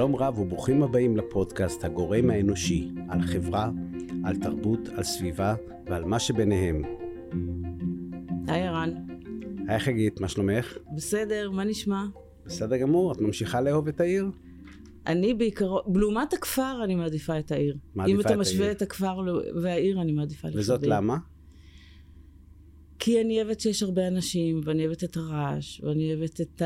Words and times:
שלום 0.00 0.16
רב 0.16 0.38
וברוכים 0.38 0.82
הבאים 0.82 1.16
לפודקאסט 1.16 1.84
הגורם 1.84 2.30
האנושי, 2.30 2.88
על 3.08 3.22
חברה, 3.22 3.70
על 4.24 4.36
תרבות, 4.36 4.88
על 4.88 5.02
סביבה 5.02 5.54
ועל 5.86 6.04
מה 6.04 6.18
שביניהם. 6.18 6.82
היי 8.48 8.68
ערן. 8.68 8.90
היי 9.68 9.78
חגית, 9.78 10.20
מה 10.20 10.28
שלומך? 10.28 10.78
בסדר, 10.96 11.50
מה 11.50 11.64
נשמע? 11.64 12.04
בסדר 12.46 12.76
גמור, 12.76 13.12
את 13.12 13.20
ממשיכה 13.20 13.60
לאהוב 13.60 13.88
את 13.88 14.00
העיר? 14.00 14.30
אני 15.06 15.34
בעיקרון, 15.34 15.82
לעומת 15.94 16.32
הכפר 16.32 16.80
אני 16.84 16.94
מעדיפה 16.94 17.38
את 17.38 17.52
העיר. 17.52 17.76
מעדיפה 17.94 18.14
אם 18.14 18.20
את 18.20 18.24
אתה 18.24 18.28
העיר. 18.28 18.40
משווה 18.40 18.70
את 18.70 18.82
הכפר 18.82 19.18
והעיר, 19.62 20.00
אני 20.00 20.12
מעדיפה 20.12 20.48
לחיות 20.48 20.60
וזאת. 20.60 20.82
למה? 20.82 21.16
כי 22.98 23.20
אני 23.20 23.42
אוהבת 23.42 23.60
שיש 23.60 23.82
הרבה 23.82 24.08
אנשים, 24.08 24.60
ואני 24.64 24.86
אוהבת 24.86 25.04
את 25.04 25.16
הרעש, 25.16 25.80
ואני 25.80 26.14
אוהבת 26.14 26.40
את 26.40 26.62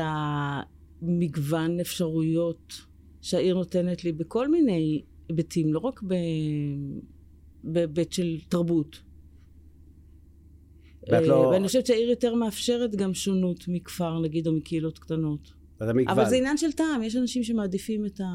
המגוון 1.01 1.79
אפשרויות 1.79 2.94
שהעיר 3.25 3.55
נותנת 3.55 4.03
לי 4.03 4.11
בכל 4.11 4.47
מיני 4.47 5.01
היבטים, 5.29 5.73
לא 5.73 5.79
רק. 5.79 6.01
בהיבט 7.63 8.11
של 8.11 8.37
תרבות. 8.49 9.01
ואת 11.11 11.27
לא- 11.27 11.43
אה, 11.43 11.49
ואני 11.49 11.67
חושבת 11.67 11.85
שהעיר 11.85 12.09
יותר 12.09 12.35
מאפשרת 12.35 12.95
גם 12.95 13.13
שונות 13.13 13.67
מכפר, 13.67 14.19
נגיד, 14.19 14.47
או 14.47 14.53
מקהילות 14.53 14.99
קטנות. 14.99 15.53
אבל 16.07 16.29
זה 16.29 16.35
עניין 16.35 16.57
של 16.57 16.71
טעם, 16.71 17.03
יש 17.03 17.15
אנשים 17.15 17.43
שמעדיפים 17.43 18.05
את, 18.05 18.19
ה... 18.19 18.25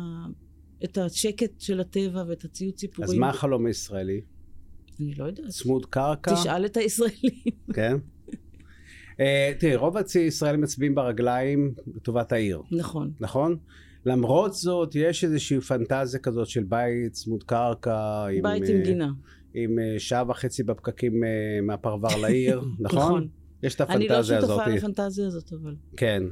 את 0.85 0.99
השקט 0.99 1.61
של 1.61 1.81
הטבע 1.81 2.25
ואת 2.29 2.45
הציוד 2.45 2.75
ציפורים. 2.75 3.11
אז 3.11 3.17
מה 3.17 3.29
החלום 3.29 3.67
הישראלי? 3.67 4.21
אני 5.01 5.15
לא 5.15 5.25
יודעת. 5.25 5.49
צמוד 5.49 5.87
קרקע? 5.87 6.35
תשאל 6.35 6.67
את 6.67 6.77
הישראלים. 6.77 7.41
כן. 7.77 7.97
אה, 9.21 9.53
תראי, 9.59 9.77
רוב 9.77 9.97
הישראלים 10.15 10.61
מצביעים 10.61 10.95
ברגליים 10.95 11.75
לטובת 11.95 12.33
העיר, 12.33 12.63
נכון. 12.73 13.13
נכון? 13.21 13.57
למרות 14.07 14.53
זאת, 14.55 14.95
יש 14.95 15.25
איזושהי 15.25 15.61
פנטזיה 15.61 16.21
כזאת 16.21 16.47
של 16.47 16.65
בית 16.65 17.13
צמוד 17.13 17.43
קרקע, 17.43 18.27
עם, 18.33 18.43
בית 18.43 18.63
אה, 18.63 18.77
עם 18.77 18.83
גינה. 18.83 19.11
עם 19.55 19.79
אה, 19.79 19.95
שעה 19.99 20.25
וחצי 20.29 20.63
בפקקים 20.63 21.25
אה, 21.25 21.29
מהפרבר 21.63 22.17
לעיר, 22.23 22.61
נכון? 22.81 22.99
נכון. 22.99 23.29
יש 23.63 23.75
את 23.75 23.81
אני 23.81 24.09
לא 24.09 24.15
הפנטזיה 24.15 24.39
הזאת. 24.39 24.51
שותפה 24.51 24.71
לפנטזיה 24.71 25.27
הזאת, 25.27 25.53
אבל... 25.53 25.75
כן. 25.97 26.23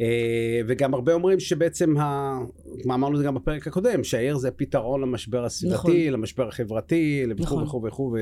אה, 0.00 0.60
וגם 0.68 0.94
הרבה 0.94 1.12
אומרים 1.12 1.40
שבעצם, 1.40 1.96
ה... 1.96 2.38
מה 2.84 2.94
אמרנו 2.94 3.16
זה 3.16 3.24
גם 3.24 3.34
בפרק 3.34 3.66
הקודם, 3.66 4.04
שהעיר 4.04 4.36
זה 4.36 4.50
פתרון 4.50 5.00
למשבר 5.00 5.44
הסביבתי, 5.44 5.74
נכון. 5.74 6.12
למשבר 6.12 6.48
החברתי, 6.48 7.24
וכו' 7.30 7.42
נכון. 7.42 7.62
וכו' 7.64 7.82
וכו', 7.86 8.14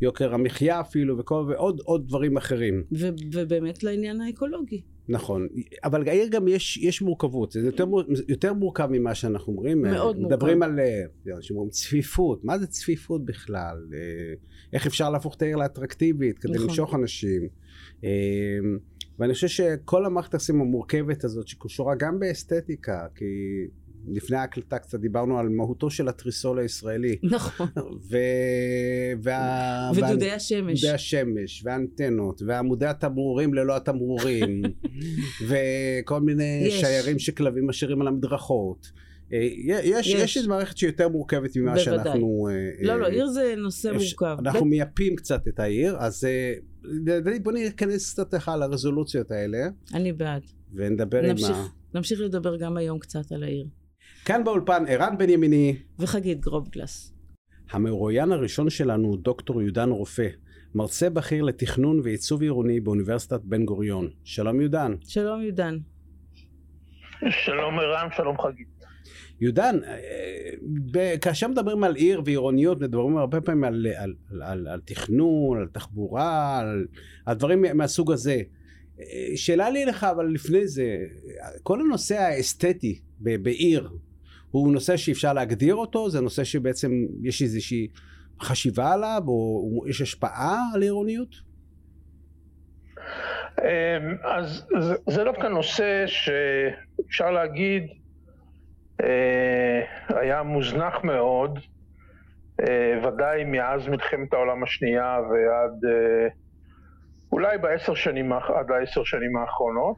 ויוקר 0.00 0.34
המחיה 0.34 0.80
אפילו, 0.80 1.18
וכל, 1.18 1.44
ועוד 1.48 1.80
עוד 1.84 2.08
דברים 2.08 2.36
אחרים. 2.36 2.84
ו- 2.92 3.08
ובאמת 3.32 3.82
לעניין 3.82 4.20
האקולוגי. 4.20 4.82
נכון. 5.08 5.48
אבל 5.84 6.08
העיר 6.08 6.28
גם 6.28 6.48
יש, 6.48 6.76
יש 6.76 7.02
מורכבות, 7.02 7.52
זה 7.52 7.60
יותר, 7.60 7.86
מור- 7.86 8.02
יותר 8.28 8.52
מורכב 8.52 8.88
ממה 8.90 9.14
שאנחנו 9.14 9.52
אומרים. 9.52 9.82
מאוד 9.82 10.16
אה, 10.16 10.20
מורכב. 10.20 10.34
מדברים 10.34 10.62
על, 10.62 10.80
אה, 10.80 11.34
אנשים 11.36 11.56
אומרים 11.56 11.70
צפיפות, 11.70 12.44
מה 12.44 12.58
זה 12.58 12.66
צפיפות 12.66 13.24
בכלל? 13.24 13.76
אה, 13.94 13.98
איך 14.72 14.86
אפשר 14.86 15.10
להפוך 15.10 15.36
את 15.36 15.42
העיר 15.42 15.56
לאטרקטיבית 15.56 16.38
כדי 16.38 16.52
נכון. 16.52 16.66
למשוך 16.66 16.94
אנשים? 16.94 17.48
ואני 19.18 19.34
חושב 19.34 19.48
שכל 19.48 20.06
המערכת 20.06 20.32
היחסים 20.34 20.60
המורכבת 20.60 21.24
הזאת 21.24 21.48
שקשורה 21.48 21.94
גם 21.94 22.18
באסתטיקה, 22.18 23.06
כי 23.14 23.24
לפני 24.08 24.36
ההקלטה 24.36 24.78
קצת 24.78 25.00
דיברנו 25.00 25.38
על 25.38 25.48
מהותו 25.48 25.90
של 25.90 26.08
התריסול 26.08 26.58
הישראלי. 26.58 27.16
נכון. 27.22 27.66
ו... 28.10 28.16
וה... 29.22 29.90
ודודי 29.94 30.30
השמש. 30.30 30.80
דודי 30.80 30.94
השמש, 30.94 31.62
והאנטנות, 31.64 32.42
ועמודי 32.46 32.86
התמרורים 32.86 33.54
ללא 33.54 33.76
התמרורים, 33.76 34.62
וכל 35.48 36.20
מיני 36.20 36.62
יש. 36.66 36.80
שיירים 36.80 37.18
שכלבים 37.18 37.66
משאירים 37.66 38.00
על 38.00 38.08
המדרכות. 38.08 39.03
אה, 39.34 39.48
יש, 39.84 40.06
יש. 40.06 40.14
יש 40.14 40.36
איזו 40.36 40.48
מערכת 40.48 40.76
שהיא 40.76 40.90
יותר 40.90 41.08
מורכבת 41.08 41.56
ממה 41.56 41.74
בוודאי. 41.74 41.84
שאנחנו... 41.84 42.48
אה, 42.50 42.86
לא, 42.86 43.00
לא, 43.00 43.04
אה, 43.04 43.10
עיר 43.10 43.26
זה 43.26 43.54
נושא 43.56 43.88
מורכב. 43.88 44.36
אנחנו 44.38 44.64
מייפים 44.64 45.16
קצת 45.16 45.48
את 45.48 45.60
העיר, 45.60 45.96
אז 45.98 46.24
אה, 46.24 47.38
בוא 47.42 47.52
ניכנס 47.52 48.12
קצת 48.12 48.34
לך 48.34 48.50
לרזולוציות 48.58 49.30
האלה, 49.30 49.58
אני 49.94 50.12
בעד. 50.12 50.42
ונדבר 50.74 51.18
עם 51.18 51.24
ה... 51.24 51.28
נמשיך, 51.28 51.56
נמשיך 51.94 52.20
לדבר 52.20 52.56
גם 52.56 52.76
היום 52.76 52.98
קצת 52.98 53.32
על 53.32 53.42
העיר. 53.42 53.66
כאן 54.24 54.44
באולפן 54.44 54.84
ערן 54.88 55.18
בן 55.18 55.30
ימיני, 55.30 55.76
וחגית 55.98 56.40
גרובגלס. 56.40 57.12
המרואיין 57.70 58.32
הראשון 58.32 58.70
שלנו 58.70 59.08
הוא 59.08 59.18
דוקטור 59.18 59.62
יהודן 59.62 59.88
רופא, 59.88 60.28
מרצה 60.74 61.10
בכיר 61.10 61.42
לתכנון 61.42 62.00
ועיצוב 62.04 62.42
עירוני 62.42 62.80
באוניברסיטת 62.80 63.40
בן 63.44 63.64
גוריון. 63.64 64.08
שלום 64.24 64.60
יהודן. 64.60 64.94
שלום 65.04 65.42
יהודן. 65.42 65.78
שלום 67.30 67.78
ערן, 67.78 68.08
שלום 68.16 68.36
חגית. 68.38 68.73
יהודן, 69.40 69.76
אה, 70.96 71.18
כאשר 71.18 71.48
מדברים 71.48 71.84
על 71.84 71.94
עיר 71.94 72.22
ועירוניות, 72.24 72.80
מדברים 72.80 73.16
הרבה 73.16 73.40
פעמים 73.40 73.64
על, 73.64 73.86
על, 73.96 74.14
על, 74.30 74.42
על, 74.42 74.68
על 74.68 74.80
תכנון, 74.84 75.60
על 75.60 75.68
תחבורה, 75.72 76.58
על, 76.58 76.86
על 77.26 77.36
דברים 77.36 77.64
מהסוג 77.74 78.12
הזה. 78.12 78.42
אה, 79.00 79.04
שאלה 79.36 79.70
לי 79.70 79.84
לך, 79.84 80.04
אבל 80.04 80.26
לפני 80.26 80.66
זה, 80.66 80.96
כל 81.62 81.80
הנושא 81.80 82.14
האסתטי 82.20 83.00
ב- 83.20 83.42
בעיר, 83.42 83.90
הוא 84.50 84.72
נושא 84.72 84.96
שאפשר 84.96 85.32
להגדיר 85.32 85.74
אותו? 85.74 86.10
זה 86.10 86.20
נושא 86.20 86.44
שבעצם 86.44 86.92
יש 87.22 87.42
איזושהי 87.42 87.88
חשיבה 88.42 88.92
עליו, 88.92 89.22
או 89.26 89.84
יש 89.88 90.00
השפעה 90.00 90.58
על 90.74 90.82
עירוניות? 90.82 91.34
אמ, 93.58 93.64
אז 94.24 94.62
זה- 95.06 95.24
דווקא 95.24 95.46
נושא 95.46 96.04
שאפשר 96.06 97.30
להגיד 97.30 97.82
אה, 97.82 98.03
היה 100.08 100.42
מוזנח 100.42 101.04
מאוד, 101.04 101.58
אה, 102.60 103.00
ודאי 103.02 103.44
מאז 103.44 103.88
מלחמת 103.88 104.32
העולם 104.32 104.62
השנייה 104.62 105.18
ועד 105.30 105.84
אה, 105.84 106.28
אולי 107.32 107.58
בעשר 107.58 107.94
שנים, 107.94 108.32
עד 108.32 108.70
העשר 108.70 109.04
שנים 109.04 109.36
האחרונות. 109.36 109.96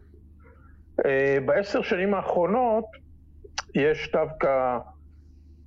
אה, 1.06 1.39
בעשר 1.45 1.83
שנים 1.83 2.15
האחרונות 2.15 2.85
יש 3.75 4.12
דווקא 4.12 4.79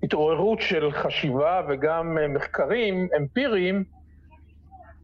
התעוררות 0.03 0.61
של 0.61 0.91
חשיבה 0.91 1.61
וגם 1.69 2.17
אה, 2.17 2.27
מחקרים 2.27 3.07
אמפיריים 3.17 3.83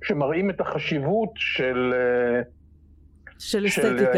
שמראים 0.03 0.49
את 0.49 0.61
החשיבות 0.61 1.29
של, 1.35 1.93
אה, 1.93 2.41
של 3.39 3.39
של 3.39 3.65
אסתטיקה. 3.65 4.11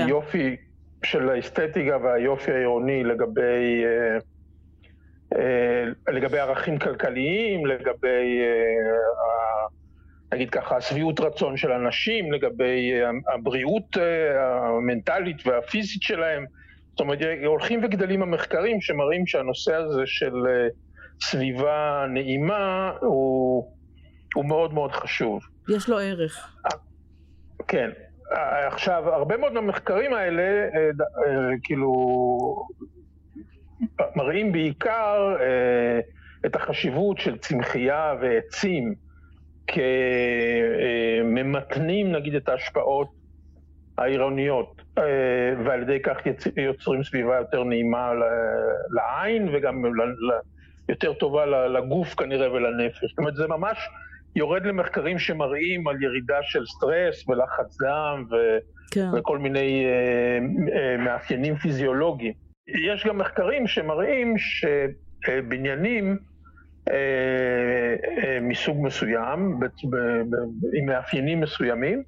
של 1.03 1.29
האסתטיקה 1.29 1.97
והיופי 2.03 2.51
העירוני 2.51 3.03
לגבי, 3.03 3.83
אה, 3.85 4.17
אה, 5.39 5.83
לגבי 6.13 6.39
ערכים 6.39 6.79
כלכליים, 6.79 7.65
לגבי, 7.65 8.41
אה, 8.41 9.67
נגיד 10.33 10.49
ככה, 10.49 10.77
השביעות 10.77 11.19
רצון 11.19 11.57
של 11.57 11.71
אנשים, 11.71 12.31
לגבי 12.31 12.91
הבריאות 13.33 13.97
המנטלית 14.39 15.47
והפיזית 15.47 16.01
שלהם. 16.01 16.45
זאת 16.89 16.99
אומרת, 16.99 17.19
הולכים 17.45 17.83
וגדלים 17.83 18.21
המחקרים 18.21 18.81
שמראים 18.81 19.27
שהנושא 19.27 19.75
הזה 19.75 20.01
של 20.05 20.33
סביבה 21.21 22.05
נעימה 22.09 22.91
הוא, 23.01 23.71
הוא 24.35 24.45
מאוד 24.45 24.73
מאוד 24.73 24.91
חשוב. 24.91 25.41
יש 25.69 25.89
לו 25.89 25.99
ערך. 25.99 26.57
כן. 27.67 27.89
עכשיו, 28.67 29.09
הרבה 29.13 29.37
מאוד 29.37 29.53
מהמחקרים 29.53 30.13
האלה, 30.13 30.43
אה, 30.43 30.89
אה, 31.27 31.51
כאילו, 31.63 31.91
מראים 34.15 34.51
בעיקר 34.51 35.35
אה, 35.39 35.99
את 36.45 36.55
החשיבות 36.55 37.17
של 37.17 37.37
צמחייה 37.37 38.15
ועצים 38.21 38.93
כממתנים, 41.23 42.11
נגיד, 42.11 42.35
את 42.35 42.49
ההשפעות 42.49 43.07
העירוניות, 43.97 44.81
ועל 45.65 45.81
ידי 45.81 45.99
כך 46.03 46.17
יוצרים 46.57 47.03
סביבה 47.03 47.35
יותר 47.35 47.63
נעימה 47.63 48.11
לעין 48.89 49.49
וגם 49.53 49.83
יותר 50.89 51.13
טובה 51.13 51.45
לגוף 51.45 52.13
כנראה 52.15 52.51
ולנפש. 52.51 53.05
זאת 53.09 53.17
אומרת, 53.17 53.35
זה 53.35 53.47
ממש 53.47 53.89
יורד 54.37 54.65
למחקרים 54.65 55.19
שמראים 55.19 55.87
על 55.87 56.03
ירידה 56.03 56.37
של 56.41 56.65
סטרס 56.65 57.29
ולחץ 57.29 57.81
דם 57.81 58.25
ו... 58.31 58.35
כן. 58.91 59.07
וכל 59.17 59.37
מיני 59.37 59.85
אה, 59.85 60.39
אה, 60.79 60.97
מאפיינים 60.97 61.55
פיזיולוגיים. 61.55 62.33
יש 62.67 63.05
גם 63.05 63.17
מחקרים 63.17 63.67
שמראים 63.67 64.35
שבניינים 65.25 66.17
אה, 66.91 67.95
אה, 68.23 68.39
מסוג 68.41 68.77
מסוים, 68.85 69.59
ב- 69.59 69.65
ב- 69.65 70.21
ב- 70.29 70.75
עם 70.77 70.85
מאפיינים 70.85 71.41
מסוימים, 71.41 72.03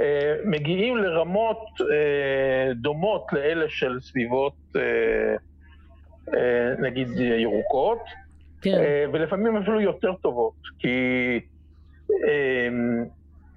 אה, 0.00 0.34
מגיעים 0.44 0.96
לרמות 0.96 1.64
אה, 1.80 2.72
דומות 2.74 3.26
לאלה 3.32 3.66
של 3.68 4.00
סביבות, 4.00 4.54
אה, 4.76 4.82
אה, 6.36 6.74
נגיד, 6.78 7.08
ירוקות, 7.18 8.00
כן. 8.62 8.74
אה, 8.74 9.04
ולפעמים 9.12 9.56
אפילו 9.56 9.80
יותר 9.80 10.14
טובות, 10.14 10.54
כי 10.78 10.88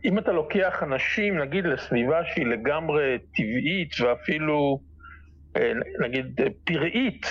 אם 0.06 0.18
אתה 0.18 0.32
לוקח 0.32 0.84
אנשים, 0.84 1.38
נגיד, 1.38 1.66
לסביבה 1.66 2.22
שהיא 2.26 2.46
לגמרי 2.46 3.18
טבעית 3.36 4.02
ואפילו 4.02 4.80
אה, 5.58 5.72
נגיד 6.00 6.40
פראית, 6.64 7.26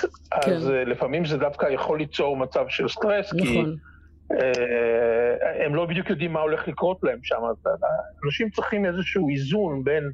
כן. 0.44 0.52
אז 0.52 0.68
לפעמים 0.68 1.24
זה 1.24 1.36
דווקא 1.36 1.66
יכול 1.66 1.98
ליצור 1.98 2.36
מצב 2.36 2.64
של 2.68 2.88
סטרס, 2.88 3.34
נכון. 3.34 3.46
כי 3.46 3.62
הם 5.64 5.74
לא 5.74 5.86
בדיוק 5.86 6.10
יודעים 6.10 6.32
מה 6.32 6.40
הולך 6.40 6.68
לקרות 6.68 6.98
להם 7.02 7.18
שם. 7.22 7.36
אנשים 8.24 8.50
צריכים 8.50 8.86
איזשהו 8.86 9.28
איזון 9.28 9.84
בין 9.84 10.10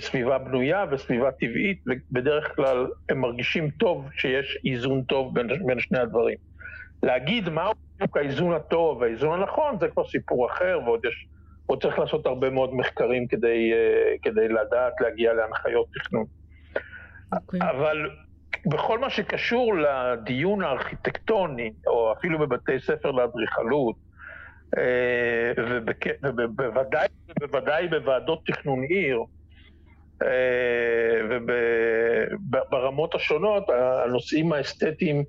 סביבה 0.00 0.38
בנויה 0.38 0.84
וסביבה 0.90 1.30
טבעית, 1.32 1.82
ובדרך 1.86 2.56
כלל 2.56 2.86
הם 3.08 3.20
מרגישים 3.20 3.70
טוב 3.70 4.08
שיש 4.16 4.58
איזון 4.66 5.02
טוב 5.02 5.34
בין, 5.34 5.66
בין 5.66 5.80
שני 5.80 5.98
הדברים. 5.98 6.36
להגיד 7.02 7.48
מהו 7.48 7.72
בדיוק 8.02 8.16
האיזון 8.16 8.54
הטוב 8.54 9.00
והאיזון 9.00 9.40
הנכון, 9.40 9.78
זה 9.80 9.88
כבר 9.88 10.04
סיפור 10.08 10.46
אחר, 10.46 10.78
ועוד 10.84 11.04
יש, 11.04 11.26
עוד 11.66 11.82
צריך 11.82 11.98
לעשות 11.98 12.26
הרבה 12.26 12.50
מאוד 12.50 12.74
מחקרים 12.74 13.26
כדי, 13.26 13.72
uh, 13.72 14.18
כדי 14.22 14.48
לדעת 14.48 14.92
להגיע 15.00 15.32
להנחיות 15.32 15.86
תכנון. 15.94 16.24
Okay. 16.24 17.36
אוקיי. 17.36 17.60
אבל 17.70 18.10
בכל 18.66 18.98
מה 18.98 19.10
שקשור 19.10 19.74
לדיון 19.74 20.62
הארכיטקטוני, 20.62 21.72
או 21.86 22.12
אפילו 22.12 22.38
בבתי 22.38 22.80
ספר 22.80 23.10
לאדריכלות, 23.10 23.96
אה, 24.78 25.52
ובוודאי, 25.56 27.06
ובוודאי 27.42 27.88
בוועדות 27.88 28.40
תכנון 28.46 28.82
עיר, 28.82 29.18
אה, 30.22 31.38
וברמות 32.50 33.14
השונות, 33.14 33.64
הנושאים 34.04 34.52
האסתטיים 34.52 35.16
אה, 35.16 35.22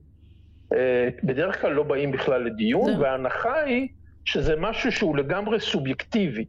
בדרך 1.24 1.62
כלל 1.62 1.72
לא 1.72 1.84
באים 1.84 2.12
בכלל 2.12 2.44
לדיון, 2.44 3.02
וההנחה 3.02 3.62
היא 3.62 3.88
שזה 4.26 4.56
משהו 4.58 4.92
שהוא 4.92 5.18
לגמרי 5.18 5.60
סובייקטיבי. 5.60 6.46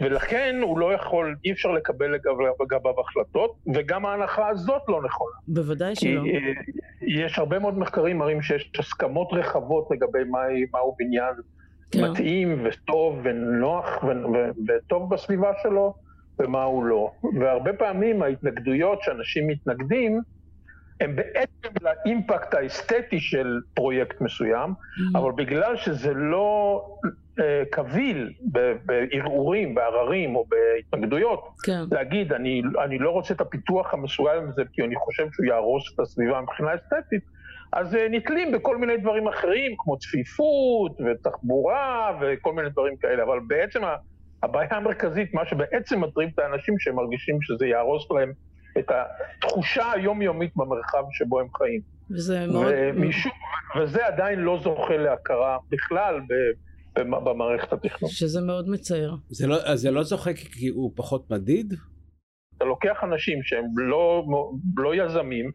ולכן 0.00 0.56
הוא 0.62 0.78
לא 0.78 0.94
יכול, 0.94 1.36
אי 1.44 1.52
אפשר 1.52 1.72
לקבל 1.72 2.14
לגביו 2.14 3.00
החלטות, 3.00 3.56
וגם 3.74 4.06
ההנחה 4.06 4.48
הזאת 4.48 4.82
לא 4.88 5.02
נכונה. 5.02 5.36
בוודאי 5.48 5.94
שלא. 5.94 6.22
כי 6.22 6.36
אה, 6.36 7.22
יש 7.24 7.38
הרבה 7.38 7.58
מאוד 7.58 7.78
מחקרים 7.78 8.18
מראים 8.18 8.42
שיש 8.42 8.70
הסכמות 8.78 9.28
רחבות 9.32 9.88
לגבי 9.90 10.18
מהו 10.72 10.96
בניין 10.98 11.34
כן. 11.90 12.04
מתאים 12.04 12.64
וטוב 12.64 13.20
ונוח 13.22 14.04
וטוב 14.68 15.14
בסביבה 15.14 15.52
שלו, 15.62 15.94
ומה 16.38 16.62
הוא 16.62 16.84
לא. 16.84 17.10
והרבה 17.40 17.72
פעמים 17.72 18.22
ההתנגדויות 18.22 19.02
שאנשים 19.02 19.46
מתנגדים, 19.46 20.20
הם 21.00 21.16
בעצם 21.16 21.68
לאימפקט 21.82 22.54
האסתטי 22.54 23.20
של 23.20 23.60
פרויקט 23.74 24.20
מסוים, 24.20 24.70
mm-hmm. 24.70 25.18
אבל 25.18 25.32
בגלל 25.32 25.76
שזה 25.76 26.14
לא 26.14 26.82
אה, 27.40 27.62
קביל 27.70 28.32
בערעורים, 28.84 29.74
בעררים 29.74 30.36
או 30.36 30.44
בהתנגדויות, 30.48 31.48
כן. 31.62 31.80
להגיד, 31.90 32.32
אני, 32.32 32.62
אני 32.84 32.98
לא 32.98 33.10
רוצה 33.10 33.34
את 33.34 33.40
הפיתוח 33.40 33.94
המסוים 33.94 34.48
הזה 34.48 34.62
כי 34.72 34.82
אני 34.82 34.96
חושב 34.96 35.26
שהוא 35.32 35.46
יהרוס 35.46 35.94
את 35.94 36.00
הסביבה 36.00 36.40
מבחינה 36.40 36.74
אסתטית, 36.74 37.22
אז 37.72 37.94
אה, 37.94 38.06
נתלים 38.10 38.52
בכל 38.52 38.76
מיני 38.76 38.96
דברים 38.96 39.28
אחרים, 39.28 39.72
כמו 39.78 39.98
צפיפות 39.98 40.92
ותחבורה 41.00 42.18
וכל 42.20 42.52
מיני 42.52 42.68
דברים 42.70 42.96
כאלה, 42.96 43.22
אבל 43.22 43.38
בעצם 43.46 43.80
הבעיה 44.42 44.76
המרכזית, 44.76 45.34
מה 45.34 45.46
שבעצם 45.46 46.00
מטריד 46.00 46.30
את 46.34 46.38
האנשים, 46.38 46.78
שהם 46.78 46.96
מרגישים 46.96 47.38
שזה 47.42 47.66
יהרוס 47.66 48.10
להם 48.10 48.32
את 48.78 48.90
התחושה 48.90 49.92
היומיומית 49.92 50.56
במרחב 50.56 51.04
שבו 51.10 51.40
הם 51.40 51.46
חיים. 51.56 51.80
וזה 52.10 52.46
מאוד... 52.46 52.72
ומשום, 52.76 53.32
וזה 53.80 54.06
עדיין 54.06 54.38
לא 54.38 54.58
זוכה 54.62 54.96
להכרה 54.96 55.58
בכלל 55.70 56.20
במערכת 56.96 57.72
התכנון. 57.72 58.10
שזה 58.10 58.40
מאוד 58.40 58.68
מצער. 58.68 59.14
זה 59.28 59.46
לא, 59.46 59.76
זה 59.76 59.90
לא 59.90 60.02
זוכה 60.02 60.32
כי 60.32 60.68
הוא 60.68 60.92
פחות 60.96 61.30
מדיד? 61.30 61.74
אתה 62.56 62.64
לוקח 62.64 63.04
אנשים 63.04 63.42
שהם 63.42 63.64
לא, 63.76 64.24
לא 64.76 64.94
יזמים 64.94 65.50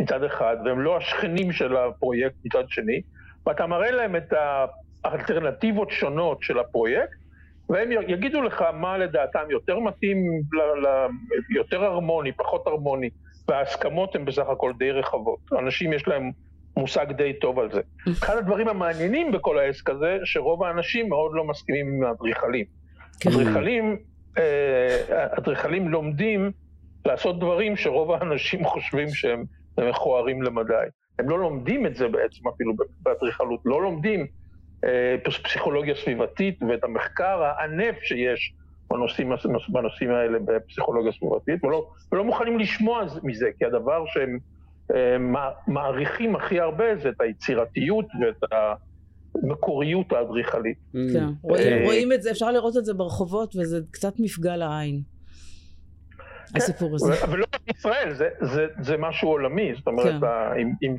מצד 0.00 0.24
אחד, 0.24 0.56
והם 0.64 0.80
לא 0.80 0.96
השכנים 0.96 1.52
של 1.52 1.76
הפרויקט 1.76 2.34
מצד 2.44 2.64
שני, 2.68 3.02
ואתה 3.46 3.66
מראה 3.66 3.90
להם 3.90 4.16
את 4.16 4.32
האלטרנטיבות 5.04 5.90
שונות 5.90 6.42
של 6.42 6.58
הפרויקט, 6.58 7.23
והם 7.68 7.92
יגידו 8.08 8.42
לך 8.42 8.64
מה 8.74 8.98
לדעתם 8.98 9.50
יותר 9.50 9.78
מתאים, 9.78 10.26
ל, 10.52 10.86
ל, 10.86 11.08
יותר 11.50 11.84
הרמוני, 11.84 12.32
פחות 12.32 12.66
הרמוני, 12.66 13.10
וההסכמות 13.48 14.16
הן 14.16 14.24
בסך 14.24 14.48
הכל 14.48 14.72
די 14.78 14.90
רחבות. 14.90 15.38
אנשים 15.58 15.92
יש 15.92 16.08
להם 16.08 16.30
מושג 16.76 17.12
די 17.12 17.32
טוב 17.40 17.58
על 17.58 17.72
זה. 17.72 17.80
אחד 18.22 18.36
הדברים 18.36 18.68
המעניינים 18.68 19.32
בכל 19.32 19.58
העסק 19.58 19.90
הזה, 19.90 20.18
שרוב 20.24 20.62
האנשים 20.62 21.08
מאוד 21.08 21.30
לא 21.34 21.44
מסכימים 21.44 21.86
עם 21.88 22.04
האדריכלים. 22.04 22.64
כן. 23.20 23.30
אדריכלים, 23.30 23.96
אה, 24.38 25.26
אדריכלים 25.38 25.88
לומדים 25.88 26.50
לעשות 27.06 27.38
דברים 27.38 27.76
שרוב 27.76 28.12
האנשים 28.12 28.64
חושבים 28.72 29.08
שהם 29.08 29.44
מכוערים 29.78 30.42
למדי. 30.42 30.74
הם 31.18 31.28
לא 31.28 31.38
לומדים 31.38 31.86
את 31.86 31.96
זה 31.96 32.08
בעצם 32.08 32.48
אפילו 32.48 32.72
באדריכלות, 33.02 33.60
לא 33.64 33.82
לומדים 33.82 34.26
פסיכולוגיה 35.44 35.94
סביבתית 35.94 36.62
ואת 36.68 36.84
המחקר 36.84 37.42
הענף 37.42 37.96
שיש 38.02 38.54
בנושאים, 38.90 39.32
בנושאים 39.68 40.10
האלה 40.10 40.38
בפסיכולוגיה 40.44 41.12
סביבתית, 41.12 41.64
ולא, 41.64 41.90
ולא 42.12 42.24
מוכנים 42.24 42.58
לשמוע 42.58 43.04
מזה, 43.22 43.46
כי 43.58 43.64
הדבר 43.64 44.04
שהם 44.06 44.38
אה, 44.94 45.16
מעריכים 45.66 46.36
הכי 46.36 46.60
הרבה 46.60 46.96
זה 46.96 47.08
את 47.08 47.20
היצירתיות 47.20 48.06
ואת 48.20 48.50
המקוריות 49.42 50.12
האדריכלית. 50.12 50.78
Mm. 50.78 50.98
כן, 51.12 51.26
רואים, 51.42 51.84
רואים 51.84 52.12
את 52.12 52.22
זה, 52.22 52.30
אפשר 52.30 52.52
לראות 52.52 52.76
את 52.76 52.84
זה 52.84 52.94
ברחובות, 52.94 53.56
וזה 53.56 53.80
קצת 53.90 54.14
מפגע 54.18 54.56
לעין. 54.56 55.00
כן, 56.52 56.58
הסיפור 56.58 56.94
הזה. 56.94 57.12
ולא 57.30 57.46
רק 57.54 57.60
בישראל, 57.66 58.14
זה, 58.14 58.28
זה, 58.40 58.66
זה 58.80 58.96
משהו 58.96 59.28
עולמי, 59.28 59.74
זאת 59.74 59.86
אומרת, 59.86 60.20
כן. 60.80 60.96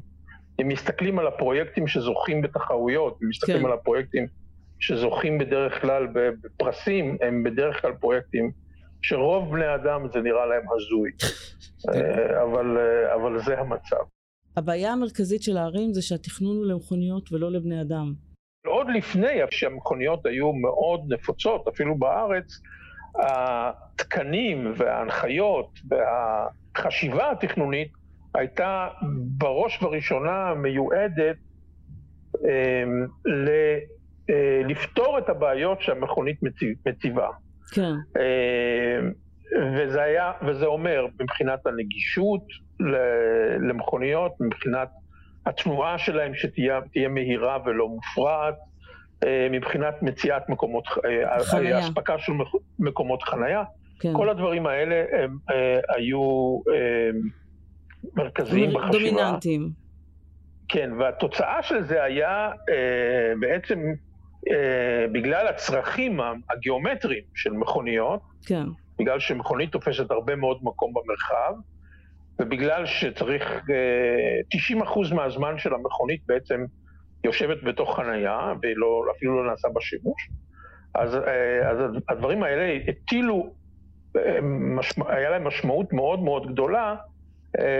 אם 0.62 0.68
מסתכלים 0.68 1.20
על 1.20 1.28
הפרויקטים 1.28 1.88
שזוכים 1.88 2.42
בתחרויות, 2.42 3.20
אם 3.24 3.30
מסתכלים 3.30 3.60
כן. 3.60 3.66
על 3.66 3.74
הפרויקטים 3.74 4.28
שזוכים 4.80 5.38
בדרך 5.38 5.82
כלל 5.82 6.08
בפרסים, 6.14 7.18
הם 7.22 7.44
בדרך 7.44 7.82
כלל 7.82 7.94
פרויקטים 7.94 8.52
שרוב 9.02 9.52
בני 9.52 9.76
אדם 9.76 10.08
זה 10.14 10.22
נראה 10.22 10.46
להם 10.46 10.64
הזוי. 10.76 11.12
אה, 11.90 12.44
אבל, 12.44 12.78
אה, 12.78 13.16
אבל 13.16 13.40
זה 13.40 13.60
המצב. 13.60 14.04
הבעיה 14.58 14.94
המרכזית 14.94 15.44
של 15.44 15.58
הערים 15.58 15.94
זה 15.94 16.02
שהתכנון 16.02 16.58
הוא 16.58 16.66
למכוניות 16.66 17.32
ולא 17.32 17.52
לבני 17.52 17.82
אדם. 17.82 18.14
עוד 18.68 18.88
לפני 18.96 19.40
שהמכוניות 19.52 20.26
היו 20.26 20.54
מאוד 20.54 21.02
נפוצות, 21.14 21.68
אפילו 21.68 21.98
בארץ, 21.98 22.62
התקנים 23.16 24.74
וההנחיות 24.78 25.80
והחשיבה 25.90 27.32
התכנונית 27.32 27.92
הייתה 28.36 28.88
בראש 29.38 29.84
ובראשונה 29.84 30.54
מיועדת 30.54 31.36
אה, 32.46 32.84
ל, 33.26 33.50
אה, 34.30 34.62
לפתור 34.66 35.18
את 35.18 35.30
הבעיות 35.30 35.82
שהמכונית 35.82 36.40
מציבה. 36.86 37.30
כן. 37.72 37.94
אה, 38.18 39.00
וזה 39.76 40.02
היה, 40.02 40.32
וזה 40.48 40.66
אומר, 40.66 41.06
מבחינת 41.20 41.68
הנגישות 41.68 42.42
למכוניות, 43.70 44.32
מבחינת 44.40 44.90
התנועה 45.46 45.98
שלהם 45.98 46.36
שתהיה 46.36 46.82
מהירה 47.10 47.58
ולא 47.66 47.88
מופרעת, 47.88 48.56
אה, 49.26 49.48
מבחינת 49.52 50.02
מציאת 50.02 50.50
מקומות, 50.50 50.84
אה, 51.06 51.44
חניה. 51.44 51.80
אספקה 51.80 52.18
של 52.18 52.34
מקומות 52.80 53.24
חנייה. 53.24 53.64
כן. 54.00 54.14
כל 54.14 54.30
הדברים 54.30 54.68
האלה 54.68 55.04
הם 55.12 55.38
היו 55.90 56.58
מרכזיים 58.14 58.74
בחשיבה. 58.74 58.92
דומיננטיים. 58.92 59.70
כן, 60.68 60.92
והתוצאה 61.00 61.64
של 61.64 61.84
זה 61.84 62.04
היה 62.04 62.52
אה, 62.70 63.34
בעצם 63.40 63.80
אה, 64.52 65.06
בגלל 65.12 65.48
הצרכים 65.48 66.20
הגיאומטריים 66.50 67.24
של 67.36 67.52
מכוניות, 67.52 68.22
כן. 68.46 68.66
בגלל 69.00 69.20
שמכונית 69.20 69.72
תופסת 69.72 70.12
הרבה 70.12 70.36
מאוד 70.36 70.60
מקום 70.62 70.94
במרחב, 70.94 71.54
ובגלל 72.40 72.86
שצריך, 72.86 73.44
אה, 73.70 74.40
90% 74.50 75.14
מהזמן 75.14 75.58
של 75.58 75.74
המכונית 75.74 76.22
בעצם 76.26 76.66
יושבת 77.24 77.64
בתוך 77.64 77.96
חנייה, 77.96 78.54
ואפילו 79.08 79.44
לא 79.44 79.52
נעשה 79.52 79.68
בה 79.74 79.82
שימוש, 79.82 80.30
אז, 80.96 81.16
אה, 81.16 81.70
אז 81.72 81.78
הדברים 82.10 82.44
האלה 82.44 82.80
הטילו, 82.88 83.54
אה, 84.18 84.40
משמע, 84.78 85.06
היה 85.14 85.30
להם 85.30 85.48
משמעות 85.48 85.94
מאוד 85.94 86.20
מאוד 86.20 86.52
גדולה 86.52 86.96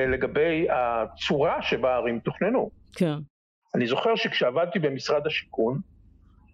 לגבי 0.08 0.68
הצורה 0.70 1.62
שבה 1.62 1.94
הערים 1.94 2.20
תוכננו. 2.20 2.70
כן. 2.96 3.16
אני 3.76 3.88
זוכר 3.88 4.16
שכשעבדתי 4.16 4.80
במשרד 4.80 5.28
השיכון, 5.28 5.80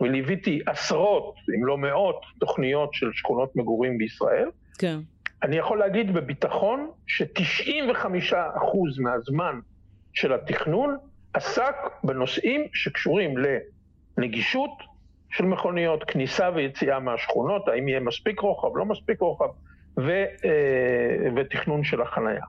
וליוויתי 0.02 0.62
עשרות, 0.66 1.36
אם 1.56 1.66
לא 1.66 1.78
מאות, 1.78 2.22
תוכניות 2.40 2.94
של 2.94 3.10
שכונות 3.14 3.56
מגורים 3.56 3.98
בישראל, 3.98 4.50
כן. 4.80 5.00
אני 5.44 5.58
יכול 5.58 5.80
להגיד 5.80 6.14
בביטחון 6.14 6.92
ש-95% 7.08 8.36
מהזמן 9.00 9.60
של 10.14 10.34
התכנון 10.34 10.98
עסק 11.34 11.76
בנושאים 12.04 12.68
שקשורים 12.74 13.34
לנגישות 14.18 14.72
של 15.30 15.46
מכוניות, 15.46 16.04
כניסה 16.04 16.50
ויציאה 16.56 17.00
מהשכונות, 17.00 17.68
האם 17.68 17.88
יהיה 17.88 18.00
מספיק 18.00 18.40
רוחב, 18.40 18.78
לא 18.78 18.86
מספיק 18.86 19.20
רוחב, 19.20 19.50
ו, 19.98 20.10
אה, 20.46 21.30
ותכנון 21.36 21.84
של 21.84 22.02
החנייה. 22.02 22.46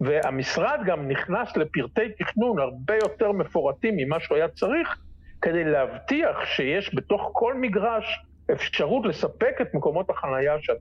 והמשרד 0.00 0.80
גם 0.86 1.08
נכנס 1.08 1.56
לפרטי 1.56 2.12
תכנון 2.18 2.58
הרבה 2.58 2.94
יותר 2.94 3.32
מפורטים 3.32 3.94
ממה 3.96 4.20
שהוא 4.20 4.36
היה 4.36 4.48
צריך, 4.48 4.96
כדי 5.42 5.64
להבטיח 5.64 6.36
שיש 6.44 6.94
בתוך 6.94 7.30
כל 7.32 7.54
מגרש 7.54 8.24
אפשרות 8.52 9.06
לספק 9.06 9.54
את 9.60 9.74
מקומות 9.74 10.10
החנייה 10.10 10.56
שה, 10.60 10.72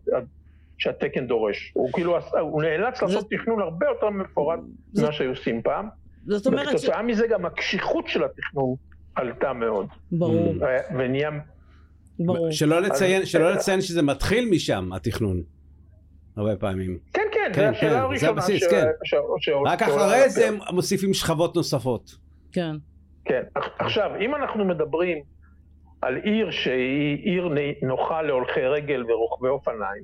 שהתקן 0.78 1.28
דורש. 1.28 1.72
הוא 1.76 1.90
כאילו, 1.94 2.18
הוא 2.40 2.64
נאלץ 2.64 3.02
לעשות 3.02 3.22
זאת... 3.22 3.28
תכנון 3.30 3.62
הרבה 3.62 3.86
יותר 3.86 4.10
מפורט 4.10 4.60
זאת... 4.94 5.04
ממה 5.04 5.14
שהיו 5.14 5.30
עושים 5.30 5.62
פעם. 5.62 5.88
זאת 6.28 6.48
אומרת 6.48 6.66
ש... 6.66 6.68
וכתוצאה 6.68 7.02
מזה 7.02 7.28
גם 7.28 7.46
הקשיחות 7.46 8.08
של 8.08 8.24
התכנון 8.24 8.76
עלתה 9.16 9.54
מאוד. 9.54 9.88
ברור. 10.12 10.56
ונהיה... 10.98 11.30
ברור. 12.20 12.52
שלא 12.52 12.82
לציין, 12.82 13.22
אז... 13.22 13.28
שלא 13.28 13.52
לציין 13.52 13.82
שזה 13.82 14.02
מתחיל 14.02 14.50
משם, 14.50 14.94
התכנון. 14.94 15.42
הרבה 16.38 16.56
פעמים. 16.56 16.98
כן, 17.14 17.23
כן, 17.46 17.54
כן, 17.54 17.62
זה 17.62 17.70
השאלה 17.70 17.92
כן, 17.92 18.00
הראשונה. 18.00 18.18
זה 18.18 18.30
הבסיס, 18.30 18.64
ש... 18.64 18.68
כן. 18.68 18.86
ש... 19.04 19.16
ש... 19.40 19.50
רק 19.66 19.82
אחרי 19.82 20.30
זה 20.30 20.48
הם 20.48 20.58
מוסיפים 20.72 21.14
שכבות 21.14 21.56
נוספות. 21.56 22.12
כן. 22.52 22.76
כן. 23.26 23.44
עכשיו, 23.80 24.12
אם 24.20 24.36
אנחנו 24.36 24.66
מדברים 24.66 25.18
על 26.02 26.16
עיר 26.16 26.52
שהיא 26.52 27.18
עיר 27.24 27.50
נוחה 27.82 28.22
להולכי 28.22 28.62
רגל 28.62 29.04
ורוכבי 29.12 29.48
אופניים, 29.48 30.04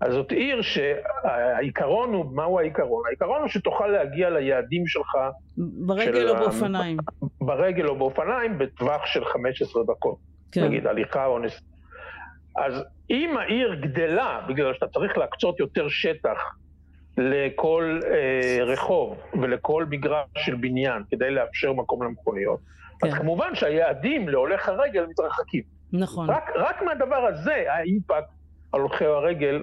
אז 0.00 0.12
זאת 0.12 0.32
עיר 0.32 0.62
שהעיקרון 0.62 2.14
הוא, 2.14 2.24
מהו 2.32 2.58
העיקרון? 2.58 3.02
העיקרון 3.06 3.40
הוא 3.40 3.48
שתוכל 3.48 3.86
להגיע 3.86 4.30
ליעדים 4.30 4.86
שלך... 4.86 5.16
ברגל 5.56 6.14
של, 6.14 6.28
או 6.28 6.34
באופניים. 6.34 6.96
ברגל 7.40 7.86
או 7.86 7.96
באופניים 7.96 8.58
בטווח 8.58 9.06
של 9.06 9.24
15 9.24 9.82
דקות. 9.82 10.16
כן. 10.52 10.64
נגיד 10.64 10.86
הליכה 10.86 11.26
או 11.26 11.38
נס... 11.38 11.60
אז 12.56 12.84
אם 13.12 13.36
העיר 13.36 13.74
גדלה, 13.74 14.40
בגלל 14.48 14.74
שאתה 14.74 14.86
צריך 14.86 15.18
להקצות 15.18 15.60
יותר 15.60 15.88
שטח 15.88 16.38
לכל 17.18 18.00
אה, 18.10 18.64
רחוב 18.64 19.16
ולכל 19.42 19.84
מגרש 19.90 20.26
של 20.38 20.54
בניין 20.54 21.02
כדי 21.10 21.30
לאפשר 21.30 21.72
מקום 21.72 22.02
למכוניות, 22.02 22.60
כן. 23.00 23.08
אז 23.08 23.14
כמובן 23.14 23.54
שהיעדים 23.54 24.28
להולך 24.28 24.68
הרגל 24.68 25.06
מתרחקים. 25.06 25.62
נכון. 25.92 26.30
רק, 26.30 26.50
רק 26.56 26.82
מהדבר 26.82 27.16
הזה 27.16 27.64
האימפקט 27.68 28.28
על 28.72 28.80
הולכי 28.80 29.04
הרגל, 29.04 29.62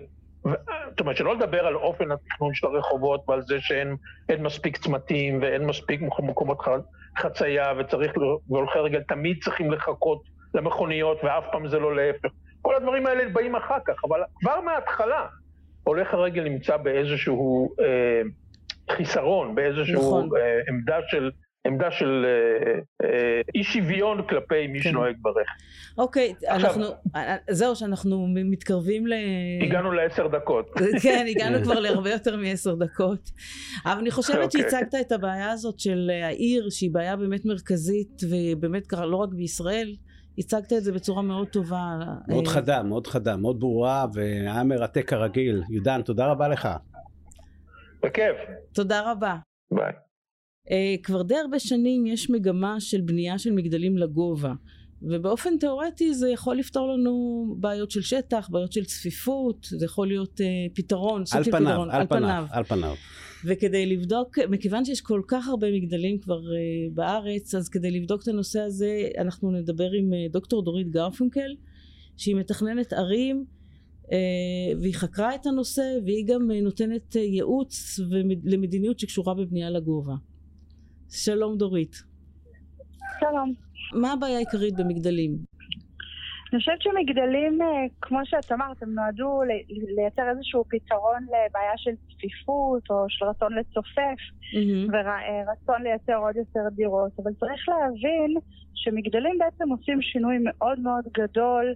זאת 0.89 0.99
אומרת 0.99 1.17
שלא 1.17 1.35
לדבר 1.35 1.67
על 1.67 1.75
אופן 1.75 2.11
התכנון 2.11 2.53
של 2.53 2.67
הרחובות 2.67 3.29
ועל 3.29 3.41
זה 3.41 3.55
שאין 3.59 3.95
מספיק 4.39 4.77
צמתים 4.77 5.41
ואין 5.41 5.65
מספיק 5.65 6.01
מקומות 6.01 6.57
חצייה 7.17 7.73
וצריך, 7.79 8.13
והולכי 8.49 8.79
רגל 8.79 9.01
תמיד 9.03 9.37
צריכים 9.43 9.71
לחכות 9.71 10.21
למכוניות 10.53 11.17
ואף 11.23 11.43
פעם 11.51 11.67
זה 11.67 11.79
לא 11.79 11.95
להפך. 11.95 12.29
כל 12.61 12.75
הדברים 12.75 13.05
האלה 13.05 13.29
באים 13.29 13.55
אחר 13.55 13.77
כך, 13.85 14.03
אבל 14.07 14.19
כבר 14.39 14.61
מההתחלה 14.61 15.25
הולך 15.83 16.13
הרגל 16.13 16.43
נמצא 16.43 16.77
באיזשהו 16.77 17.69
אה, 17.81 18.21
חיסרון, 18.95 19.55
באיזשהו 19.55 20.01
נכון. 20.01 20.29
אה, 20.37 20.59
עמדה 20.67 20.99
של... 21.07 21.31
עמדה 21.67 21.91
של 21.91 22.25
אה, 22.25 22.79
אה, 23.07 23.41
אי 23.55 23.63
שוויון 23.63 24.27
כלפי 24.27 24.67
מי 24.67 24.79
כן. 24.81 24.89
שנוהג 24.89 25.15
ברכב. 25.21 25.39
אוקיי, 25.97 26.33
עכשיו, 26.47 26.69
אנחנו, 26.69 26.85
אה, 27.15 27.35
זהו 27.49 27.75
שאנחנו 27.75 28.27
מתקרבים 28.27 29.07
ל... 29.07 29.13
הגענו 29.61 29.91
לעשר 29.91 30.27
דקות. 30.27 30.69
כן, 31.03 31.25
הגענו 31.29 31.63
כבר 31.63 31.79
להרבה 31.79 32.09
יותר 32.09 32.37
מעשר 32.37 32.75
דקות. 32.75 33.29
אבל 33.85 33.99
אני 33.99 34.11
חושבת 34.11 34.43
אוקיי. 34.43 34.61
שהצגת 34.61 34.95
את 35.01 35.11
הבעיה 35.11 35.51
הזאת 35.51 35.79
של 35.79 36.11
העיר, 36.23 36.69
שהיא 36.69 36.91
בעיה 36.93 37.15
באמת 37.15 37.45
מרכזית, 37.45 38.21
ובאמת 38.29 38.93
לא 38.93 39.17
רק 39.17 39.29
בישראל, 39.29 39.95
הצגת 40.39 40.73
את 40.73 40.83
זה 40.83 40.91
בצורה 40.91 41.21
מאוד 41.21 41.47
טובה. 41.47 41.99
מאוד 42.27 42.47
אה, 42.47 42.53
חדה, 42.53 42.83
מאוד 42.83 43.07
חדה, 43.07 43.37
מאוד 43.37 43.59
ברורה, 43.59 44.05
והיה 44.13 44.63
מרתק 44.63 45.09
כרגיל. 45.09 45.63
יודן, 45.69 46.01
תודה 46.01 46.27
רבה 46.27 46.47
לך. 46.47 46.69
בכיף. 48.03 48.35
תודה 48.73 49.11
רבה. 49.11 49.35
ביי. 49.71 49.93
Uh, 50.67 50.71
כבר 51.03 51.21
די 51.21 51.35
הרבה 51.35 51.59
שנים 51.59 52.05
יש 52.05 52.29
מגמה 52.29 52.79
של 52.79 53.01
בנייה 53.01 53.37
של 53.37 53.51
מגדלים 53.51 53.97
לגובה. 53.97 54.53
ובאופן 55.01 55.57
תיאורטי 55.57 56.13
זה 56.13 56.29
יכול 56.29 56.57
לפתור 56.57 56.93
לנו 56.93 57.45
בעיות 57.59 57.91
של 57.91 58.01
שטח, 58.01 58.49
בעיות 58.49 58.71
של 58.71 58.85
צפיפות, 58.85 59.67
זה 59.69 59.85
יכול 59.85 60.07
להיות 60.07 60.39
uh, 60.39 60.75
פתרון, 60.75 61.25
סוג 61.25 61.43
של 61.43 61.51
פניו, 61.51 61.71
פתרון, 61.71 61.89
על, 61.89 62.01
על 62.01 62.07
פניו, 62.07 62.21
פניו, 62.21 62.45
על 62.51 62.63
פניו. 62.63 62.95
וכדי 63.45 63.85
לבדוק, 63.85 64.39
מכיוון 64.39 64.85
שיש 64.85 65.01
כל 65.01 65.21
כך 65.27 65.47
הרבה 65.47 65.71
מגדלים 65.71 66.19
כבר 66.19 66.39
uh, 66.39 66.93
בארץ, 66.93 67.55
אז 67.55 67.69
כדי 67.69 67.91
לבדוק 67.91 68.23
את 68.23 68.27
הנושא 68.27 68.59
הזה 68.59 69.07
אנחנו 69.17 69.51
נדבר 69.51 69.91
עם 69.91 70.13
uh, 70.13 70.31
דוקטור 70.31 70.63
דורית 70.63 70.89
גרפונקל, 70.89 71.55
שהיא 72.17 72.35
מתכננת 72.35 72.93
ערים 72.93 73.45
uh, 74.03 74.09
והיא 74.81 74.93
חקרה 74.93 75.35
את 75.35 75.45
הנושא 75.45 75.97
והיא 76.05 76.25
גם 76.27 76.51
uh, 76.51 76.63
נותנת 76.63 77.15
uh, 77.15 77.19
ייעוץ 77.19 77.99
למדיניות 78.43 78.99
שקשורה 78.99 79.33
בבנייה 79.33 79.69
לגובה. 79.69 80.15
שלום 81.09 81.57
דורית. 81.57 81.95
שלום. 83.19 83.53
מה 84.01 84.13
הבעיה 84.13 84.35
העיקרית 84.35 84.75
במגדלים? 84.77 85.58
אני 86.53 86.59
חושבת 86.59 86.81
שמגדלים, 86.81 87.61
אה, 87.61 87.67
כמו 88.01 88.19
שאת 88.25 88.51
אמרת, 88.51 88.83
הם 88.83 88.93
נועדו 88.93 89.41
לייצר 89.95 90.29
איזשהו 90.29 90.63
פתרון 90.69 91.23
לבעיה 91.23 91.73
של 91.77 91.91
צפיפות 92.09 92.83
או 92.89 93.05
של 93.09 93.25
רצון 93.25 93.53
לצופף 93.53 94.19
mm-hmm. 94.19 94.91
ורצון 94.93 95.83
לייצר 95.83 96.15
עוד 96.15 96.35
יותר 96.35 96.69
דירות, 96.75 97.11
אבל 97.23 97.31
צריך 97.39 97.69
להבין 97.69 98.37
שמגדלים 98.75 99.37
בעצם 99.39 99.69
עושים 99.69 100.01
שינוי 100.01 100.37
מאוד 100.43 100.79
מאוד 100.79 101.05
גדול 101.13 101.73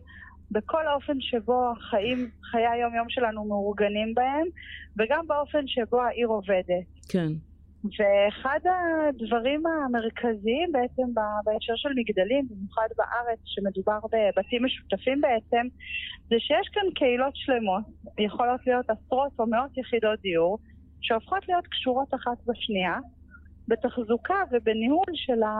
בכל 0.52 0.88
האופן 0.88 1.18
שבו 1.20 1.72
החיים, 1.72 2.30
חיי 2.52 2.68
היום-יום 2.68 3.10
שלנו 3.10 3.46
מאורגנים 3.46 4.14
בהם 4.14 4.48
וגם 4.98 5.28
באופן 5.28 5.68
שבו 5.68 6.02
העיר 6.02 6.28
עובדת. 6.28 6.86
כן. 7.10 7.32
ואחד 7.84 8.60
הדברים 8.66 9.64
המרכזיים 9.68 10.72
בעצם 10.72 11.04
בהקשר 11.46 11.74
של 11.76 11.90
מגדלים, 11.96 12.48
במיוחד 12.50 12.88
בארץ, 12.98 13.40
שמדובר 13.46 14.00
בבתים 14.12 14.66
משותפים 14.66 15.22
בעצם, 15.22 15.68
זה 16.30 16.36
שיש 16.40 16.68
כאן 16.74 16.84
קהילות 16.96 17.36
שלמות, 17.36 17.84
יכולות 18.20 18.62
להיות 18.68 18.90
עשרות 18.90 19.32
או 19.40 19.48
מאות 19.48 19.78
יחידות 19.78 20.20
דיור, 20.22 20.58
שהופכות 21.02 21.48
להיות 21.50 21.68
קשורות 21.68 22.14
אחת 22.14 22.38
בשנייה, 22.48 22.98
בתחזוקה 23.68 24.40
ובניהול 24.52 25.12
של, 25.14 25.44
ה, 25.44 25.56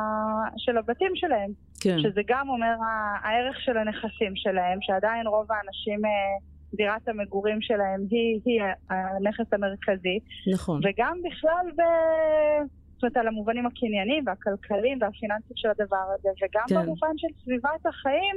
של 0.58 0.78
הבתים 0.78 1.12
שלהם. 1.16 1.52
כן. 1.82 2.00
שזה 2.00 2.22
גם 2.28 2.50
אומר 2.50 2.76
הערך 3.24 3.62
של 3.62 3.78
הנכסים 3.78 4.36
שלהם, 4.36 4.78
שעדיין 4.82 5.28
רוב 5.28 5.48
האנשים... 5.52 6.02
דירת 6.74 7.08
המגורים 7.08 7.62
שלהם 7.62 8.02
היא, 8.10 8.40
היא 8.46 8.62
הנכס 8.90 9.54
המרכזי. 9.54 10.20
נכון. 10.54 10.82
וגם 10.84 11.18
בכלל 11.26 11.66
ב... 11.78 11.82
זאת 12.94 13.04
אומרת, 13.04 13.18
על 13.18 13.28
המובנים 13.28 13.66
הקנייניים 13.66 14.24
והכלכליים 14.28 14.98
והפיננסיים 15.02 15.56
של 15.56 15.70
הדבר 15.70 16.06
הזה, 16.16 16.30
וגם 16.42 16.66
כן. 16.70 16.76
במובן 16.76 17.18
של 17.18 17.28
סביבת 17.44 17.86
החיים, 17.86 18.36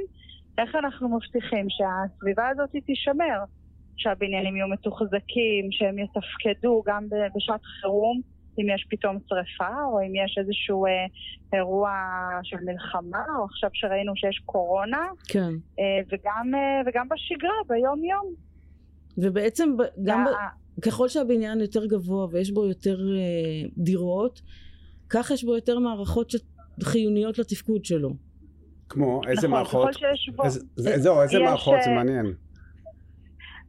איך 0.57 0.75
אנחנו 0.75 1.09
מבטיחים 1.09 1.67
שהסביבה 1.69 2.47
הזאת 2.49 2.69
תישמר, 2.85 3.39
שהבניינים 3.97 4.55
יהיו 4.55 4.67
מתוחזקים, 4.67 5.71
שהם 5.71 5.99
יתפקדו 5.99 6.83
גם 6.87 7.03
בשעת 7.35 7.61
חירום. 7.63 8.21
אם 8.59 8.65
יש 8.75 8.87
פתאום 8.89 9.17
שריפה, 9.27 9.83
או 9.91 9.99
אם 10.01 10.15
יש 10.25 10.37
איזשהו 10.37 10.85
אה, 10.85 10.91
אירוע 11.53 11.91
של 12.43 12.57
מלחמה, 12.65 13.23
או 13.39 13.45
עכשיו 13.45 13.69
שראינו 13.73 14.13
שיש 14.15 14.41
קורונה. 14.45 15.07
כן. 15.27 15.53
אה, 15.79 15.99
וגם, 16.07 16.55
אה, 16.55 16.81
וגם 16.85 17.07
בשגרה, 17.09 17.55
ביום-יום. 17.67 18.33
ובעצם 19.17 19.69
גם 20.03 20.25
ב... 20.25 20.29
ככל 20.81 21.07
שהבניין 21.07 21.59
יותר 21.59 21.85
גבוה 21.85 22.27
ויש 22.31 22.51
בו 22.51 22.65
יותר 22.65 22.97
אה, 23.17 23.69
דירות, 23.77 24.41
כך 25.09 25.31
יש 25.31 25.43
בו 25.43 25.55
יותר 25.55 25.79
מערכות 25.79 26.33
חיוניות 26.83 27.39
לתפקוד 27.39 27.85
שלו. 27.85 28.09
כמו 28.89 29.21
איזה 29.27 29.47
נכון, 29.47 29.51
מערכות? 29.51 29.87
ככל 29.89 29.99
שיש 29.99 30.29
בו... 30.35 30.43
איזה, 30.43 30.59
זהו, 30.75 31.21
איזה 31.21 31.39
מערכות? 31.39 31.75
זה 31.83 31.89
אה, 31.89 31.95
מעניין. 31.95 32.33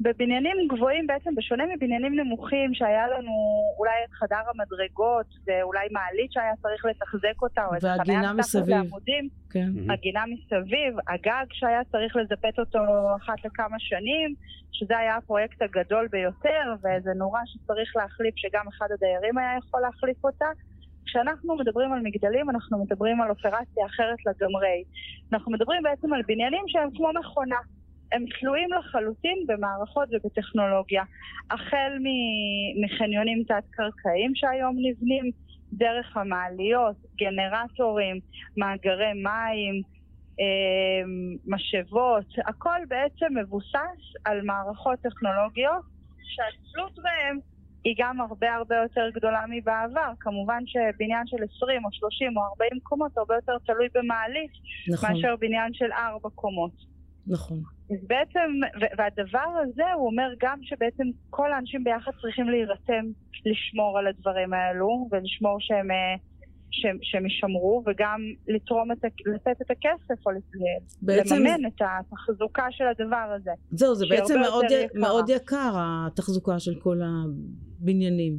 בבניינים 0.00 0.56
גבוהים 0.68 1.06
בעצם, 1.06 1.34
בשונה 1.34 1.64
מבניינים 1.74 2.20
נמוכים 2.20 2.74
שהיה 2.74 3.08
לנו 3.08 3.32
אולי 3.78 3.98
את 4.04 4.12
חדר 4.12 4.42
המדרגות 4.54 5.26
ואולי 5.46 5.86
מעלית 5.92 6.32
שהיה 6.32 6.52
צריך 6.62 6.84
לתחזק 6.84 7.42
אותה 7.42 7.66
או 7.66 7.74
את 7.76 8.06
חניה 8.06 8.32
מסביב. 8.32 8.68
לעמודים, 8.68 9.28
כן. 9.50 9.68
הגינה 9.92 10.24
מסביב, 10.26 10.94
הגג 11.08 11.46
שהיה 11.52 11.84
צריך 11.92 12.16
לזפת 12.16 12.58
אותו 12.58 12.78
אחת 13.16 13.44
לכמה 13.44 13.76
שנים, 13.78 14.34
שזה 14.72 14.98
היה 14.98 15.16
הפרויקט 15.16 15.62
הגדול 15.62 16.08
ביותר 16.08 16.74
וזה 16.78 17.10
נורא 17.16 17.40
שצריך 17.44 17.96
להחליף, 17.96 18.34
שגם 18.36 18.68
אחד 18.68 18.86
הדיירים 18.94 19.38
היה 19.38 19.58
יכול 19.58 19.80
להחליף 19.80 20.24
אותה. 20.24 20.46
כשאנחנו 21.06 21.56
מדברים 21.56 21.92
על 21.92 22.00
מגדלים, 22.02 22.50
אנחנו 22.50 22.84
מדברים 22.84 23.20
על 23.22 23.30
אופרציה 23.30 23.86
אחרת 23.86 24.18
לגמרי. 24.26 24.82
אנחנו 25.32 25.52
מדברים 25.52 25.82
בעצם 25.82 26.12
על 26.12 26.22
בניינים 26.26 26.64
שהם 26.66 26.88
כמו 26.96 27.10
מכונה. 27.20 27.56
הם 28.12 28.24
תלויים 28.40 28.68
לחלוטין 28.72 29.38
במערכות 29.46 30.08
ובטכנולוגיה. 30.12 31.02
החל 31.50 31.92
מחניונים 32.84 33.42
תת-קרקעיים 33.48 34.32
שהיום 34.34 34.76
נבנים, 34.78 35.30
דרך 35.72 36.16
המעליות, 36.16 36.96
גנרטורים, 37.16 38.20
מאגרי 38.56 39.12
מים, 39.12 39.82
אמ, 40.40 41.36
משאבות, 41.46 42.26
הכל 42.46 42.78
בעצם 42.88 43.26
מבוסס 43.38 44.00
על 44.24 44.42
מערכות 44.42 44.98
טכנולוגיות 45.00 45.84
שהתלות 46.22 46.98
בהן 47.02 47.38
היא 47.84 47.94
גם 47.98 48.20
הרבה 48.20 48.54
הרבה 48.54 48.76
יותר 48.76 49.10
גדולה 49.14 49.44
מבעבר. 49.48 50.12
כמובן 50.20 50.62
שבניין 50.66 51.26
של 51.26 51.36
20 51.56 51.84
או 51.84 51.92
30 51.92 52.36
או 52.36 52.42
40 52.42 52.80
קומות 52.82 53.18
הרבה 53.18 53.34
יותר 53.34 53.58
תלוי 53.66 53.88
במעלית, 53.94 54.50
נכון, 54.92 55.12
מאשר 55.12 55.36
בניין 55.36 55.74
של 55.74 55.92
4 55.92 56.28
קומות. 56.34 56.97
נכון. 57.28 57.58
אז 57.90 58.06
בעצם, 58.06 58.50
והדבר 58.98 59.48
הזה, 59.62 59.92
הוא 59.96 60.06
אומר 60.06 60.28
גם 60.42 60.58
שבעצם 60.62 61.04
כל 61.30 61.52
האנשים 61.52 61.84
ביחד 61.84 62.12
צריכים 62.20 62.48
להירתם 62.48 63.04
לשמור 63.46 63.98
על 63.98 64.06
הדברים 64.06 64.52
האלו, 64.52 65.08
ולשמור 65.10 65.56
שהם, 65.60 65.90
אה, 65.90 66.16
שהם, 66.70 66.98
שהם 67.02 67.24
יישמרו, 67.26 67.82
וגם 67.86 68.20
לתרום 68.48 68.92
את, 68.92 69.04
ה- 69.04 69.30
לתת 69.34 69.62
את 69.62 69.70
הכסף, 69.70 70.26
או 70.26 70.30
בעצם, 71.02 71.34
לממן 71.36 71.66
את 71.66 71.80
התחזוקה 71.80 72.66
של 72.70 72.84
הדבר 72.86 73.26
הזה. 73.36 73.50
זהו, 73.70 73.94
זה 73.94 74.06
בעצם 74.10 74.40
מאוד, 74.40 74.64
יקרה. 74.64 75.00
מאוד 75.00 75.28
יקר, 75.28 75.72
התחזוקה 75.76 76.58
של 76.58 76.72
כל 76.80 76.98
הבניינים. 77.80 78.38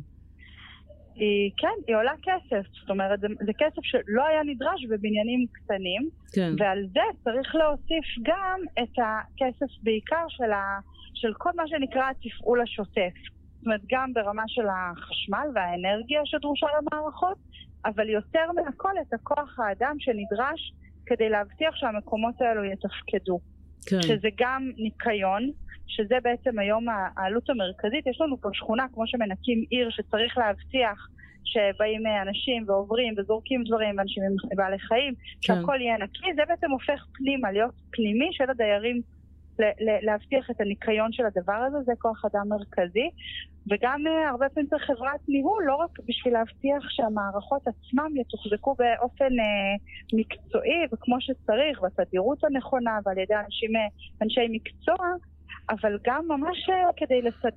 היא, 1.20 1.52
כן, 1.58 1.78
היא 1.88 1.96
עולה 1.96 2.14
כסף. 2.24 2.64
זאת 2.80 2.90
אומרת, 2.90 3.20
זה, 3.20 3.28
זה 3.46 3.52
כסף 3.58 3.84
שלא 3.84 4.26
היה 4.26 4.44
נדרש 4.44 4.86
בבניינים 4.90 5.46
קטנים, 5.52 6.10
כן, 6.34 6.54
ועל 6.58 6.86
זה 6.94 7.06
צריך 7.24 7.56
להוסיף 7.56 8.06
גם 8.24 8.60
את 8.84 8.96
הכסף 8.98 9.72
בעיקר 9.84 10.26
של, 10.30 10.52
ה, 10.52 10.80
של 11.14 11.34
כל 11.38 11.50
מה 11.56 11.64
שנקרא 11.68 12.10
התפעול 12.10 12.62
השוטף. 12.62 13.16
זאת 13.56 13.66
אומרת, 13.66 13.82
גם 13.92 14.14
ברמה 14.14 14.44
של 14.48 14.68
החשמל 14.68 15.48
והאנרגיה 15.56 16.22
שדרושה 16.26 16.68
למערכות, 16.78 17.38
אבל 17.86 18.10
יותר 18.10 18.52
מהכל 18.56 18.94
את 19.02 19.14
הכוח 19.14 19.60
האדם 19.60 19.96
שנדרש 20.00 20.74
כדי 21.06 21.30
להבטיח 21.30 21.76
שהמקומות 21.76 22.42
האלו 22.42 22.64
יתפקדו. 22.64 23.40
כן, 23.86 24.02
שזה 24.02 24.30
גם 24.40 24.72
ניקיון, 24.78 25.52
שזה 25.90 26.16
בעצם 26.24 26.60
היום 26.60 26.86
העלות 27.18 27.50
המרכזית. 27.50 28.08
יש 28.08 28.22
לנו 28.22 28.42
פה 28.42 28.50
שכונה, 28.54 28.86
כמו 28.94 29.08
שמנקים 29.08 29.66
עיר, 29.70 29.90
שצריך 29.90 30.38
להבטיח 30.38 31.10
שבאים 31.44 32.04
אנשים 32.28 32.64
ועוברים 32.68 33.14
וזורקים 33.18 33.64
דברים, 33.64 33.98
ואנשים 33.98 34.24
עם 34.24 34.56
בעלי 34.56 34.80
חיים, 34.80 35.14
שהכל 35.42 35.82
יהיה 35.82 35.98
נקי, 35.98 36.34
זה 36.36 36.42
בעצם 36.48 36.72
הופך 36.72 37.06
פנימה, 37.14 37.52
להיות 37.52 37.74
פנימי 37.92 38.30
של 38.32 38.50
הדיירים, 38.50 39.02
להבטיח 40.02 40.52
את 40.52 40.62
הניקיון 40.62 41.12
של 41.12 41.24
הדבר 41.26 41.54
הזה, 41.68 41.78
זה 41.86 41.92
כוח 42.00 42.26
אדם 42.26 42.48
מרכזי. 42.50 43.10
וגם 43.72 44.08
אה, 44.08 44.30
הרבה 44.30 44.50
פעמים 44.50 44.70
צריך 44.70 44.84
חברת 44.84 45.20
ניהול, 45.28 45.64
לא 45.68 45.76
רק 45.76 46.00
בשביל 46.08 46.34
להבטיח 46.34 46.90
שהמערכות 46.90 47.68
עצמם 47.68 48.18
יתוחזקו 48.18 48.76
באופן 48.80 49.40
אה, 49.40 49.76
מקצועי 50.14 50.86
וכמו 50.94 51.16
שצריך, 51.20 51.82
בתדירות 51.82 52.44
הנכונה 52.44 53.00
ועל 53.06 53.18
ידי 53.18 53.36
אנשים, 53.46 53.76
אה, 53.76 53.82
אנשי 54.22 54.48
מקצוע, 54.50 54.96
אבל 55.70 55.98
גם 56.04 56.24
ממש 56.28 56.70
אה, 56.70 56.90
כדי 56.98 57.22
לסד, 57.22 57.56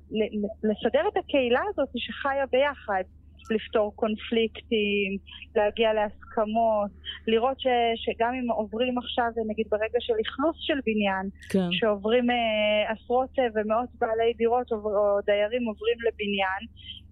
לסדר 0.63 1.07
את 1.07 1.17
הקהילה 1.17 1.61
הזאת 1.69 1.89
שחיה 1.95 2.45
ביחד. 2.51 3.03
לפתור 3.51 3.95
קונפליקטים, 3.95 5.17
להגיע 5.55 5.93
להסכמות, 5.93 6.91
לראות 7.27 7.59
ש, 7.59 7.67
שגם 7.95 8.33
אם 8.33 8.51
עוברים 8.51 8.97
עכשיו, 8.97 9.25
נגיד 9.49 9.67
ברגע 9.71 9.99
של 9.99 10.13
אכלוס 10.21 10.55
של 10.59 10.79
בניין, 10.85 11.29
כן, 11.49 11.71
שעוברים 11.71 12.29
אה, 12.29 12.91
עשרות 12.91 13.29
אה, 13.39 13.43
ומאות 13.55 13.89
בעלי 13.99 14.33
דירות 14.37 14.71
או, 14.71 14.77
או 14.77 15.19
דיירים 15.25 15.65
עוברים 15.65 15.97
לבניין, 16.07 16.61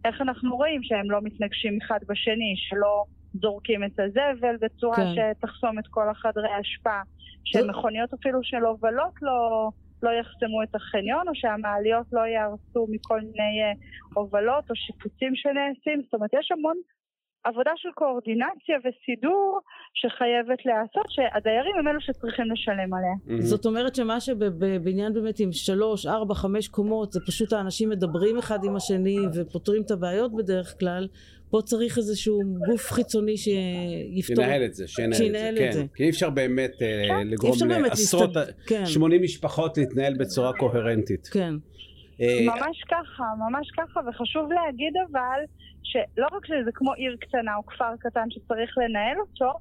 איך 0.05 0.22
אנחנו 0.22 0.55
רואים 0.55 0.84
שהם 0.84 1.12
לא 1.12 1.20
מתנגשים 1.22 1.77
אחד 1.81 2.00
בשני, 2.08 2.53
שלא 2.55 3.03
זורקים 3.34 3.84
את 3.84 4.00
הזבל 4.00 4.55
בצורה 4.62 4.96
כן. 4.96 5.13
שתחסום 5.15 5.79
את 5.79 5.88
כל 5.88 6.10
החדרי 6.10 6.50
האשפה, 6.50 7.00
שמכוניות 7.43 8.13
אפילו 8.13 8.39
של 8.43 8.63
הובלות 8.65 9.13
לא, 9.22 9.70
לא 10.03 10.10
יחסמו 10.10 10.63
את 10.63 10.75
החניון, 10.75 11.27
או 11.27 11.36
שהמעליות 11.36 12.08
לא 12.12 12.22
יהרסו 12.22 12.88
מכל 12.89 13.20
מיני 13.22 13.53
אה, 13.63 13.74
הובלות 14.13 14.70
או 14.70 14.75
שיפוצים 14.75 15.35
שנעשים, 15.35 16.01
זאת 16.03 16.14
אומרת 16.14 16.33
יש 16.40 16.51
המון 16.51 16.77
עבודה 17.43 17.71
של 17.75 17.89
קואורדינציה 17.95 18.75
וסידור 18.79 19.59
שחייבת 19.93 20.65
להיעשות, 20.65 21.05
שהדיירים 21.09 21.75
הם 21.79 21.87
אלו 21.87 22.01
שצריכים 22.01 22.45
לשלם 22.51 22.93
עליה. 22.93 23.15
מהמם. 23.25 23.41
זאת 23.41 23.65
אומרת 23.65 23.95
שמה 23.95 24.19
שבבניין 24.19 25.13
באמת 25.13 25.39
עם 25.39 25.51
שלוש, 25.51 26.05
ארבע, 26.05 26.33
חמש 26.33 26.67
קומות, 26.67 27.11
זה 27.11 27.19
פשוט 27.27 27.53
האנשים 27.53 27.89
מדברים 27.89 28.37
אחד 28.37 28.59
עם 28.63 28.75
השני 28.75 29.17
ופותרים 29.35 29.81
את 29.81 29.91
הבעיות 29.91 30.35
בדרך 30.35 30.79
כלל. 30.79 31.07
פה 31.49 31.61
צריך 31.61 31.97
איזשהו 31.97 32.39
גוף 32.69 32.91
חיצוני 32.91 33.37
שיפתור. 33.37 34.45
שינהל 34.45 34.65
את 34.65 34.73
זה, 34.73 34.87
שינהל 34.87 35.49
את 35.49 35.55
זה, 35.55 35.67
את 35.67 35.73
זה. 35.73 35.81
כן. 35.81 35.87
כי 35.95 36.03
אי 36.03 36.09
אפשר 36.09 36.29
באמת 36.29 36.71
אה, 36.81 37.19
אי 37.19 37.25
לגרום 37.25 37.53
לעשרות, 37.69 38.29
כן, 38.67 38.85
80 38.85 39.21
משפחות 39.21 39.77
להתנהל 39.77 40.13
בצורה 40.17 40.53
קוהרנטית. 40.53 41.27
כן, 41.27 41.53
אה, 42.21 42.39
ממש 42.45 42.83
ככה, 42.87 43.23
ממש 43.37 43.71
ככה, 43.77 43.99
וחשוב 44.09 44.51
להגיד 44.51 44.93
אבל 45.11 45.39
שלא 45.91 46.27
רק 46.31 46.45
שזה 46.45 46.71
כמו 46.73 46.93
עיר 46.93 47.15
קטנה 47.19 47.55
או 47.55 47.65
כפר 47.65 47.93
קטן 47.99 48.27
שצריך 48.29 48.77
לנהל 48.77 49.17
אותו, 49.19 49.51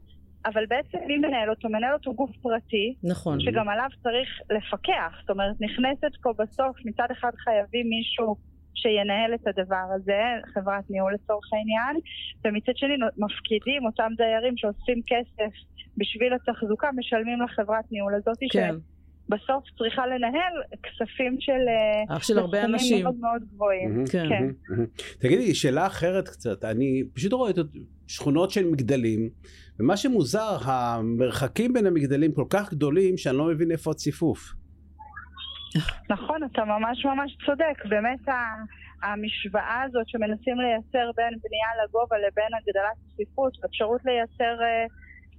אבל 0.46 0.66
בעצם 0.66 0.98
מי 1.06 1.18
מנהל 1.18 1.50
אותו? 1.50 1.68
מנהל 1.68 1.92
אותו 1.92 2.14
גוף 2.14 2.30
פרטי, 2.42 2.94
נכון. 3.04 3.40
שגם 3.40 3.68
עליו 3.68 3.88
צריך 4.02 4.28
לפקח. 4.50 5.12
זאת 5.20 5.30
אומרת, 5.30 5.56
נכנסת 5.60 6.12
פה 6.22 6.32
בסוף, 6.38 6.76
מצד 6.84 7.06
אחד 7.12 7.30
חייבים 7.36 7.88
מישהו 7.88 8.36
שינהל 8.74 9.34
את 9.34 9.46
הדבר 9.46 9.86
הזה, 9.96 10.22
חברת 10.54 10.90
ניהול 10.90 11.14
לצורך 11.14 11.52
העניין, 11.52 11.96
ומצד 12.44 12.76
שני 12.76 12.96
מפקידים 13.18 13.86
אותם 13.86 14.12
דיירים 14.16 14.56
שאוספים 14.56 15.00
כסף 15.06 15.52
בשביל 15.96 16.32
התחזוקה, 16.34 16.88
משלמים 16.96 17.42
לחברת 17.42 17.92
ניהול 17.92 18.14
הזאת, 18.14 18.38
כן, 18.52 18.74
שבסוף 19.30 19.64
צריכה 19.78 20.06
לנהל 20.06 20.52
כספים 20.82 21.36
של... 21.40 21.52
אה, 21.52 22.16
אח 22.16 22.22
של 22.22 22.38
הרבה 22.38 22.64
אנשים. 22.64 23.02
מאוד 23.04 23.16
מאוד 23.20 23.42
גבוהים. 23.54 23.90
מהמם, 23.90 24.04
כן. 24.12 24.28
מהמם. 24.28 24.86
תגידי, 25.20 25.54
שאלה 25.54 25.86
אחרת 25.86 26.28
קצת, 26.28 26.64
אני 26.64 27.02
פשוט 27.14 27.32
רואה 27.32 27.50
את 27.50 27.56
שכונות 28.06 28.50
של 28.50 28.66
מגדלים, 28.66 29.28
ומה 29.80 29.96
שמוזר, 29.96 30.56
המרחקים 30.64 31.72
בין 31.72 31.86
המגדלים 31.86 32.32
כל 32.32 32.44
כך 32.50 32.72
גדולים, 32.72 33.16
שאני 33.16 33.36
לא 33.36 33.44
מבין 33.44 33.70
איפה 33.70 33.90
הציפוף. 33.90 34.40
נכון, 36.10 36.44
אתה 36.52 36.64
ממש 36.64 37.04
ממש 37.04 37.36
צודק. 37.46 37.84
באמת 37.88 38.28
ה- 38.28 38.64
המשוואה 39.06 39.82
הזאת 39.86 40.08
שמנסים 40.08 40.56
לייצר 40.60 41.10
בין 41.16 41.34
בנייה 41.44 41.70
לגובה 41.84 42.16
לבין 42.18 42.50
הגדלת 42.58 42.96
צפיפות, 43.12 43.52
ואפשרות 43.62 44.00
לייצר 44.04 44.62
אה, 44.62 44.86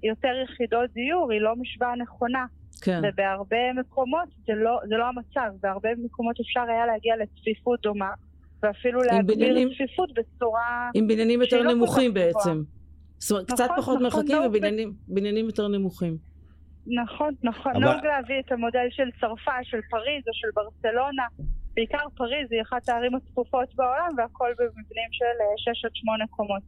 יותר 0.03 0.33
יחידות 0.43 0.89
דיור, 0.93 1.31
היא 1.31 1.41
לא 1.41 1.55
משוואה 1.55 1.95
נכונה. 1.95 2.45
כן, 2.81 3.01
ובהרבה 3.13 3.73
מקומות 3.79 4.29
זה 4.47 4.53
לא, 4.55 4.79
זה 4.89 4.95
לא 4.97 5.05
המצב. 5.07 5.51
בהרבה 5.61 5.89
מקומות 5.97 6.39
אפשר 6.39 6.61
היה 6.61 6.85
להגיע 6.85 7.13
לצפיפות 7.17 7.81
דומה, 7.81 8.11
ואפילו 8.63 9.01
להגביר 9.01 9.69
צפיפות 9.73 10.09
בצורה... 10.13 10.89
עם 10.93 11.07
בניינים 11.07 11.41
יותר 11.41 11.61
לא 11.61 11.73
נמוכים 11.73 12.11
גבוהה. 12.11 12.25
בעצם. 12.33 12.63
זאת 13.17 13.31
אומרת, 13.31 13.45
קצת 13.51 13.63
נכון, 13.63 13.77
פחות 13.77 14.01
נכון, 14.01 14.03
מרחקים 14.03 14.41
לא, 14.41 14.47
ובניינים 14.47 14.93
בניינים 15.07 15.45
יותר 15.45 15.67
נמוכים. 15.67 16.17
נכון, 16.87 17.33
נכון. 17.43 17.71
אבל- 17.75 17.81
נהוג 17.83 18.05
להביא 18.05 18.39
את 18.45 18.51
המודל 18.51 18.87
של 18.89 19.09
צרפת, 19.21 19.51
של 19.63 19.79
פריז 19.89 20.23
או 20.27 20.33
של 20.33 20.47
ברצלונה. 20.55 21.23
בעיקר 21.73 22.05
פריז 22.17 22.47
היא 22.51 22.61
אחת 22.61 22.89
הערים 22.89 23.15
הצפופות 23.15 23.75
בעולם, 23.75 24.09
והכל 24.17 24.49
במבנים 24.59 25.09
של 25.11 25.25
אה, 25.41 25.73
6 25.73 25.85
עד 25.85 25.91
8 25.93 26.25
קומות. 26.29 26.61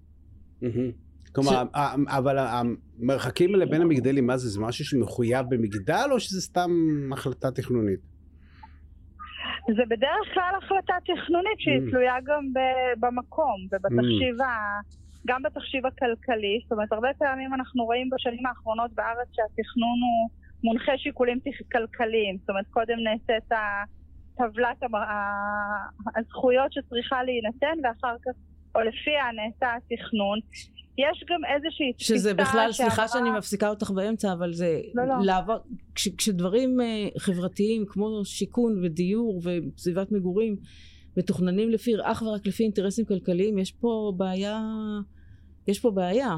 מהמם. 0.62 0.92
כלומר, 1.32 1.64
ה- 1.74 1.96
אבל 2.18 2.38
המרחקים 2.40 3.54
האלה 3.54 3.66
בין 3.66 3.82
המגדלים, 3.82 4.28
מה 4.28 4.38
זה? 4.38 4.50
זה 4.50 4.60
משהו 4.62 4.86
שמחויב 4.86 5.46
במגדל, 5.50 6.08
או 6.12 6.20
שזה 6.20 6.42
סתם 6.42 6.70
החלטה 7.14 7.52
תכנונית? 7.52 8.00
זה 9.78 9.84
בדרך 9.90 10.26
כלל 10.34 10.54
החלטה 10.64 10.94
תכנונית 11.06 11.58
שהיא 11.60 11.80
Mm. 11.88 11.90
תלויה 11.92 12.16
גם 12.26 12.44
ב- 12.54 13.06
במקום 13.06 13.58
ובתחשיב 13.72 14.42
ה... 14.42 14.48
גם 15.28 15.42
בתחשיב 15.44 15.86
הכלכלי, 15.86 16.60
זאת 16.64 16.72
אומרת 16.72 16.92
הרבה 16.94 17.08
פעמים 17.18 17.54
אנחנו 17.54 17.84
רואים 17.84 18.10
בשנים 18.16 18.46
האחרונות 18.46 18.92
בארץ 18.94 19.28
שהתכנון 19.36 19.98
הוא 20.06 20.30
מונחה 20.64 20.92
שיקולים 20.98 21.40
כלכליים, 21.72 22.38
זאת 22.40 22.50
אומרת 22.50 22.66
קודם 22.70 22.98
נעשית 23.04 23.50
טבלת 24.38 24.80
הזכויות 26.18 26.74
שצריכה 26.74 27.24
להינתן 27.24 27.76
ואחר 27.84 28.16
כך, 28.26 28.32
או 28.76 28.82
לפיה 28.82 29.24
נעשה 29.40 29.68
התכנון. 29.78 30.40
יש 30.98 31.24
גם 31.30 31.40
איזושהי 31.56 31.94
תפיסה 31.94 32.16
שזה 32.16 32.34
בכלל, 32.34 32.72
סליחה 32.72 32.96
שעברה- 32.96 33.08
שאני 33.08 33.38
מפסיקה 33.38 33.70
אותך 33.70 33.92
באמצע, 33.92 34.34
אבל 34.34 34.54
זה 34.54 34.82
לא, 34.94 35.04
לא. 35.08 35.14
לעבור, 35.26 35.56
כש, 35.96 36.08
כשדברים 36.18 36.82
אה, 36.82 36.86
חברתיים 37.18 37.86
כמו 37.88 38.22
שיכון 38.26 38.86
ודיור 38.86 39.42
וסביבת 39.44 40.12
מגורים 40.12 40.56
מתוכננים 41.18 41.70
לפי, 41.70 41.92
אך 42.04 42.22
ורק 42.22 42.48
לפי 42.48 42.64
אינטרסים 42.64 43.06
כלכליים, 43.06 43.58
יש 43.58 43.72
פה 43.72 44.14
בעיה, 44.18 44.60
יש 45.68 45.80
פה 45.80 45.92
בעיה. 45.92 46.36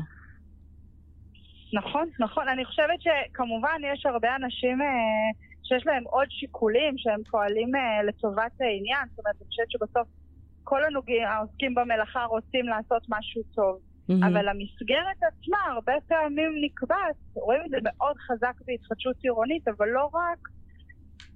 נכון, 1.73 2.09
נכון. 2.19 2.47
אני 2.47 2.65
חושבת 2.65 2.99
שכמובן 3.01 3.79
יש 3.93 4.05
הרבה 4.05 4.35
אנשים 4.35 4.81
אה, 4.81 4.87
שיש 5.63 5.87
להם 5.87 6.03
עוד 6.03 6.27
שיקולים 6.29 6.93
שהם 6.97 7.21
פועלים 7.31 7.75
אה, 7.75 8.03
לטובת 8.07 8.51
העניין. 8.59 9.07
זאת 9.09 9.19
אומרת, 9.19 9.35
אני 9.41 9.47
חושבת 9.47 9.71
שבסוף 9.71 10.07
כל 10.63 10.83
הנוגעים, 10.83 11.23
העוסקים 11.27 11.75
במלאכה 11.75 12.25
רוצים 12.25 12.65
לעשות 12.65 13.01
משהו 13.09 13.41
טוב. 13.55 13.79
מהמם. 14.09 14.23
אבל 14.23 14.47
המסגרת 14.47 15.17
עצמה 15.17 15.57
הרבה 15.73 15.93
פעמים 16.07 16.51
נקבעת, 16.61 17.15
רואים 17.33 17.61
את 17.65 17.69
זה 17.69 17.77
מאוד 17.83 18.17
חזק 18.17 18.53
בהתחדשות 18.67 19.15
עירונית, 19.23 19.67
אבל 19.67 19.87
לא 19.87 20.09
רק. 20.13 20.39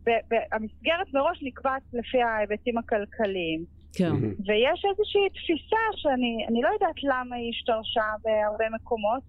ב- 0.06 0.24
ב- 0.34 0.48
המסגרת 0.52 1.14
מראש 1.14 1.40
נקבעת 1.44 1.82
לפי 1.94 2.22
ההיבטים 2.22 2.78
הכלכליים. 2.78 3.66
כן. 3.98 4.12
ויש 4.46 4.80
איזושהי 4.90 5.30
תפיסה 5.30 5.84
שאני 5.96 6.46
אני 6.50 6.62
לא 6.62 6.70
יודעת 6.70 7.00
למה 7.04 7.36
היא 7.36 7.50
השתרשה 7.50 8.08
בהרבה 8.24 8.66
מקומות, 8.76 9.24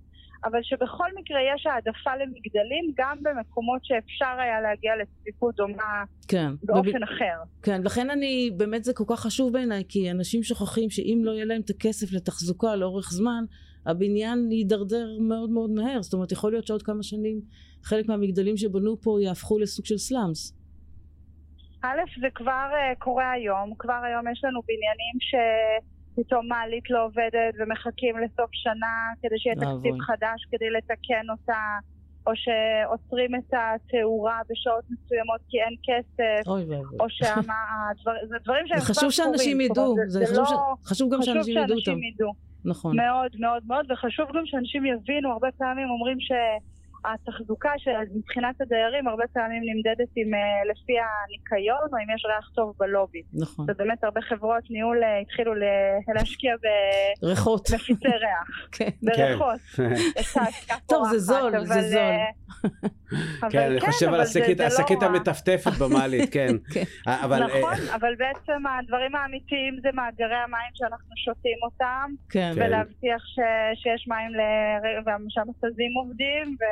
אבל 0.44 0.58
שבכל 0.62 1.08
מקרה 1.20 1.38
יש 1.54 1.66
העדפה 1.66 2.10
למגדלים 2.16 2.84
גם 2.96 3.16
במקומות 3.22 3.80
שאפשר 3.84 4.40
היה 4.40 4.60
להגיע 4.60 4.92
לצפיפות 5.02 5.54
דומה 5.54 6.04
כן. 6.28 6.50
באופן 6.62 6.88
וב- 6.88 7.02
אחר. 7.02 7.38
כן, 7.62 7.82
לכן 7.84 8.10
אני, 8.10 8.50
באמת 8.56 8.84
זה 8.84 8.92
כל 8.94 9.04
כך 9.08 9.20
חשוב 9.20 9.52
בעיניי, 9.52 9.82
כי 9.88 10.10
אנשים 10.10 10.42
שוכחים 10.42 10.90
שאם 10.90 11.20
לא 11.24 11.30
יהיה 11.30 11.44
להם 11.44 11.60
את 11.64 11.70
הכסף 11.70 12.12
לתחזוקה 12.12 12.76
לאורך 12.76 13.10
זמן, 13.10 13.44
הבניין 13.86 14.52
יידרדר 14.52 15.06
מאוד 15.28 15.50
מאוד 15.50 15.70
מהר. 15.70 16.02
זאת 16.02 16.12
אומרת, 16.14 16.32
יכול 16.32 16.52
להיות 16.52 16.66
שעוד 16.66 16.82
כמה 16.82 17.02
שנים 17.02 17.40
חלק 17.82 18.08
מהמגדלים 18.08 18.56
שבנו 18.56 19.00
פה 19.00 19.18
יהפכו 19.22 19.58
לסוג 19.58 19.86
של 19.86 19.98
סלאמס. 19.98 20.56
א', 21.82 22.00
זה 22.20 22.26
כבר 22.34 22.68
uh, 22.72 22.98
קורה 22.98 23.32
היום, 23.32 23.74
כבר 23.78 24.00
היום 24.04 24.32
יש 24.32 24.44
לנו 24.44 24.60
בניינים 24.62 25.16
שפתאום 26.12 26.48
מעלית 26.48 26.90
לא 26.90 27.04
עובדת 27.04 27.54
ומחכים 27.58 28.18
לסוף 28.18 28.50
שנה 28.52 28.94
כדי 29.22 29.38
שיהיה. 29.38 29.56
תקציב 29.56 30.00
חדש 30.00 30.46
כדי 30.50 30.70
לתקן 30.70 31.30
אותה, 31.30 31.62
או 32.26 32.32
שעוצרים 32.36 33.34
את 33.34 33.54
התאורה 33.54 34.40
בשעות 34.50 34.84
מסוימות 34.90 35.40
כי 35.48 35.56
אין 35.60 35.76
כסף, 35.82 36.48
אוי. 36.48 36.64
או 37.00 37.06
שהדברים, 37.10 38.28
זה 38.28 38.36
דברים 38.44 38.66
שהם 38.66 38.78
זה 38.78 38.84
כבר 38.84 38.94
חשוב 38.94 39.10
שאנשים 39.10 39.56
קורים, 39.56 39.68
זאת 39.68 39.78
אומרת, 39.78 39.96
ידעו, 39.96 40.08
זה, 40.08 40.18
זה 40.18 40.34
זה 40.34 40.42
חשוב, 40.42 40.58
לא... 40.58 40.74
ש... 40.84 40.88
חשוב 40.88 41.12
גם 41.12 41.20
חשוב 41.20 41.34
שאנשים 41.34 41.56
ידעו 41.56 41.76
אותם. 41.76 41.84
שאנשים. 41.84 42.50
נכון. 42.64 42.96
מאוד 42.96 43.30
מאוד 43.38 43.62
מאוד, 43.66 43.90
וחשוב 43.90 44.26
גם 44.36 44.46
שאנשים 44.46 44.86
יבינו, 44.86 45.32
הרבה 45.32 45.48
פעמים 45.58 45.88
אומרים 45.90 46.20
שהתחזוקה 47.02 47.70
של 47.78 47.90
מבחינת 48.14 48.60
הדיירים 48.60 49.08
הרבה 49.08 49.24
פעמים 49.32 49.62
נמדדת 49.74 50.08
עם, 50.16 50.34
אה, 50.34 50.40
לפי 50.70 50.92
הניקיון 51.00 51.88
או 51.92 51.98
אם 51.98 52.14
יש 52.14 52.24
ריח 52.24 52.50
טוב 52.54 52.74
בלובי. 52.78 53.22
נכון. 53.34 53.66
ובאמת 53.70 54.04
הרבה 54.04 54.20
חברות 54.20 54.64
ניהול 54.70 55.02
אה, 55.04 55.18
התחילו 55.18 55.52
להשקיע 56.14 56.54
ריחות. 57.22 57.70
במפיצי 57.70 58.08
ריח, 58.08 58.48
כן. 58.76 58.88
בריחות. 59.02 59.60
תעשייה 60.14 60.76
טוב, 60.90 61.08
זה 61.10 61.18
זול, 61.18 61.64
זה 61.64 61.80
זול. 61.82 61.98
אה, 61.98 62.30
כן, 63.52 63.58
אני 63.70 63.80
חושב 63.80 64.08
על 64.08 64.20
השקית- 64.20 64.60
לא. 64.60 65.06
המטפטפת 65.06 65.72
במעלית, 65.80 66.32
כן. 66.32 66.48
כן. 66.74 66.82
נכון, 67.06 67.74
אבל 67.94 68.14
בעצם 68.14 68.62
הדברים 68.66 69.14
האמיתיים 69.16 69.78
זה 69.82 69.88
מאגרי 69.94 70.36
המים 70.36 70.70
שאנחנו 70.74 71.16
שותים 71.24 71.58
אותם, 71.62 72.10
כן. 72.30 72.52
כן. 72.54 72.62
ולהבטיח 72.66 73.22
שיש 73.74 74.08
מים 74.08 74.30
ל- 74.30 75.00
ושהמתזים 75.26 75.92
עובדים, 75.96 76.56
ו... 76.60 76.64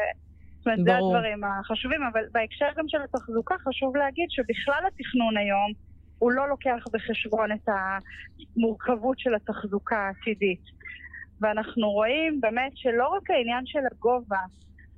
זאת 0.59 0.67
אומרת, 0.67 0.85
זה. 0.85 0.97
הדברים 0.97 1.45
החשובים, 1.45 2.01
אבל 2.13 2.21
בהקשר 2.33 2.67
גם 2.77 2.85
של 2.89 2.99
התחזוקה 3.03 3.55
חשוב 3.59 3.97
להגיד 3.97 4.27
שבכלל 4.31 4.83
התכנון 4.87 5.37
היום 5.37 5.73
הוא 6.19 6.33
לא 6.33 6.49
לוקח 6.49 6.85
בחשבון 6.93 7.53
את 7.53 7.69
המורכבות 8.57 9.19
של 9.19 9.35
התחזוקה 9.35 9.97
העתידית. 9.97 10.65
ואנחנו 11.41 11.91
רואים 11.91 12.41
באמת 12.41 12.73
שלא 12.75 13.09
רק 13.09 13.31
העניין 13.31 13.67
של 13.67 13.79
הגובה, 13.93 14.41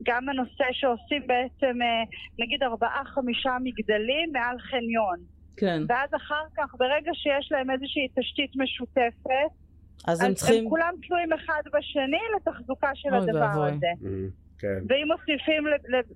גם 0.03 0.29
הנושא 0.29 0.65
שעושים 0.73 1.23
בעצם 1.27 1.83
אה, 1.83 2.05
נגיד 2.39 2.63
ארבעה-חמישה 2.63 3.57
מגדלים 3.63 4.33
מעל 4.33 4.59
חניון. 4.59 5.19
כן. 5.57 5.83
ואז 5.89 6.11
אחר 6.17 6.45
כך, 6.57 6.75
ברגע 6.79 7.11
שיש 7.15 7.53
להם 7.53 7.71
איזושהי 7.71 8.09
תשתית 8.19 8.51
משותפת, 8.57 9.51
אז 10.07 10.21
הם 10.21 10.31
אז 10.31 10.37
צריכים... 10.37 10.65
הם 10.65 10.71
כולם 10.71 10.95
תלויים 11.07 11.33
אחד 11.33 11.63
בשני 11.73 12.23
לתחזוקה 12.37 12.91
של 12.95 13.15
הדבר 13.15 13.39
ואבוי. 13.39 13.71
הזה. 13.71 13.87
אה, 13.87 14.11
כן. 14.61 14.79
ואם 14.89 15.07
מוסיפים 15.13 15.65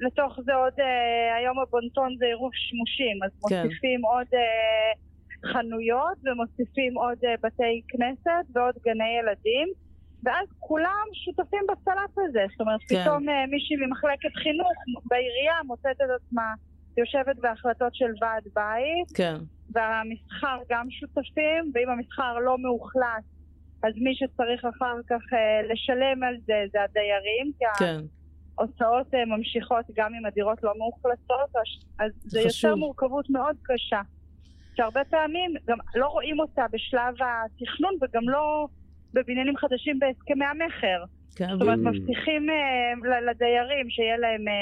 לתוך 0.01 0.39
זה 0.45 0.55
עוד, 0.55 0.73
אה, 0.81 1.37
היום 1.37 1.59
הבונטון 1.59 2.17
זה 2.19 2.25
עירוב 2.25 2.51
שימושים, 2.55 3.17
אז 3.25 3.31
כן. 3.49 3.63
מוסיפים 3.65 4.01
עוד 4.05 4.27
אה, 4.35 4.93
חנויות 5.53 6.19
ומוסיפים 6.25 6.95
עוד 6.95 7.19
אה, 7.25 7.35
בתי 7.43 7.83
כנסת 7.89 8.45
ועוד 8.55 8.75
גני 8.85 9.19
ילדים, 9.19 9.69
ואז 10.25 10.49
כולם 10.59 11.07
שותפים 11.25 11.65
בסלט 11.69 12.19
הזה. 12.19 12.45
זאת 12.51 12.61
אומרת, 12.61 12.81
כן. 12.89 13.03
פתאום 13.03 13.29
אה, 13.29 13.47
מישהי 13.47 13.77
ממחלקת 13.77 14.35
חינוך 14.43 14.73
בעירייה 15.11 15.59
מוצאת 15.65 15.97
את 15.97 16.11
עצמה 16.17 16.55
יושבת 16.97 17.37
בהחלטות 17.37 17.95
של 17.95 18.13
ועד 18.21 18.45
בית, 18.55 19.17
כן. 19.17 19.37
והמסחר 19.73 20.59
גם 20.71 20.87
שותפים, 20.91 21.73
ואם 21.75 21.89
המסחר 21.91 22.39
לא 22.39 22.59
מאוכלס, 22.59 23.25
אז 23.83 23.93
מי 23.97 24.15
שצריך 24.15 24.65
אחר 24.65 24.97
כך 25.11 25.23
אה, 25.33 25.73
לשלם 25.73 26.23
על 26.23 26.37
זה 26.47 26.65
זה 26.73 26.79
הדיירים, 26.83 27.53
כי 27.59 27.65
כן. 27.79 28.01
ההוצאות 28.59 29.15
אה, 29.15 29.25
ממשיכות 29.25 29.85
גם 29.97 30.15
אם 30.15 30.27
הדירות 30.27 30.63
לא 30.63 30.73
מאוכלסות, 30.79 31.51
אז- 31.57 31.85
אז 32.07 32.13
זה 32.25 32.41
חשוב. 32.47 32.71
יוצר 32.71 32.77
מורכבות 32.77 33.31
מאוד 33.31 33.57
קשה. 33.63 34.01
שהרבה 34.77 35.01
פעמים 35.11 35.55
גם 35.69 35.79
לא 35.95 36.07
רואים 36.07 36.41
אותה 36.41 36.65
בשלב 36.73 37.15
התכנון 37.15 37.95
וגם 38.03 38.29
לא 38.29 38.67
בבניינים 39.13 39.57
חדשים 39.57 39.99
בהסכמי 39.99 40.45
המכר. 40.45 41.05
כן. 41.37 41.49
זאת 41.53 41.63
אומרת, 41.63 41.79
Mm. 41.79 41.89
מבטיחים 41.89 42.51
אה, 42.51 43.21
לדיירים 43.31 43.91
שיהיה 43.91 44.17
להם 44.19 44.49
אה, 44.49 44.55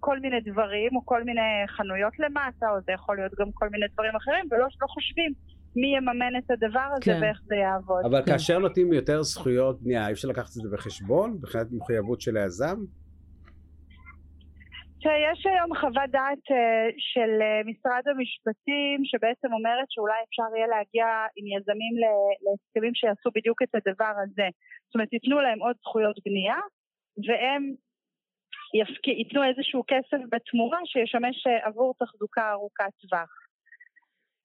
כל 0.00 0.20
מיני 0.20 0.40
דברים, 0.40 0.96
או 0.96 1.06
כל 1.06 1.24
מיני 1.24 1.40
חנויות 1.66 2.12
למטה, 2.18 2.66
או 2.70 2.80
זה 2.86 2.92
יכול 2.92 3.16
להיות 3.16 3.32
גם 3.40 3.52
כל 3.54 3.68
מיני 3.68 3.86
דברים 3.94 4.16
אחרים, 4.16 4.44
ולא 4.50 4.66
לא 4.82 4.86
חושבים 4.86 5.32
מי 5.76 5.96
יממן 5.96 6.32
את 6.38 6.50
הדבר 6.50 6.88
הזה 6.92 7.04
כן. 7.04 7.18
ואיך 7.22 7.40
זה 7.46 7.54
יעבוד. 7.56 8.04
אבל 8.04 8.22
כן. 8.26 8.32
כאשר 8.32 8.58
נותנים 8.58 8.92
יותר 8.92 9.22
זכויות 9.22 9.82
בנייה, 9.82 10.06
אי 10.08 10.12
אפשר 10.12 10.28
לקחת 10.28 10.46
את 10.48 10.62
זה 10.62 10.68
בחשבון, 10.72 11.30
מבחינת 11.32 11.66
מחויבות 11.72 12.20
של 12.20 12.36
היזם? 12.36 12.76
שיש 15.02 15.46
היום 15.46 15.70
חוות 15.80 16.10
דעת 16.10 16.44
אה, 16.50 16.88
של 16.98 17.30
אה, 17.42 17.60
משרד 17.70 18.04
המשפטים 18.10 19.04
שבעצם 19.04 19.52
אומרת 19.52 19.88
שאולי 19.90 20.20
אפשר 20.28 20.56
יהיה 20.56 20.66
להגיע 20.66 21.06
עם 21.36 21.46
יזמים 21.54 21.94
להסכמים 22.44 22.94
שיעשו 22.94 23.30
בדיוק 23.34 23.62
את 23.62 23.72
הדבר 23.74 24.14
הזה. 24.22 24.48
זאת 24.86 24.94
אומרת, 24.94 25.12
ייתנו 25.12 25.40
להם 25.40 25.58
עוד 25.58 25.76
זכויות 25.82 26.16
בנייה 26.26 26.60
והם 27.26 27.62
יפק... 28.80 29.08
ייתנו 29.08 29.44
איזשהו 29.44 29.82
כסף 29.92 30.20
בתמורה 30.32 30.80
שישמש 30.84 31.46
אה, 31.46 31.66
עבור 31.66 31.94
תחזוקה 31.98 32.50
ארוכת 32.52 32.92
טווח. 33.00 33.30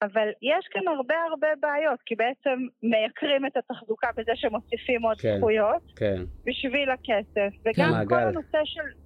אבל 0.04 0.28
יש 0.42 0.68
כאן 0.72 0.88
הרבה 0.88 1.16
הרבה 1.30 1.48
בעיות, 1.60 2.00
כי 2.06 2.16
בעצם 2.16 2.58
מייקרים 2.84 3.46
את 3.46 3.58
התחזוקה 3.58 4.08
בזה 4.18 4.32
שמוסיפים 4.36 5.02
עוד 5.02 5.18
כן. 5.22 5.38
זכויות 5.38 5.84
כן. 5.96 6.22
בשביל 6.46 6.89
הכסף, 6.89 7.52
וגם 7.66 7.89
כל 8.10 8.16
מעגל. 8.16 8.28
הנושא 8.28 8.62
של 8.63 9.03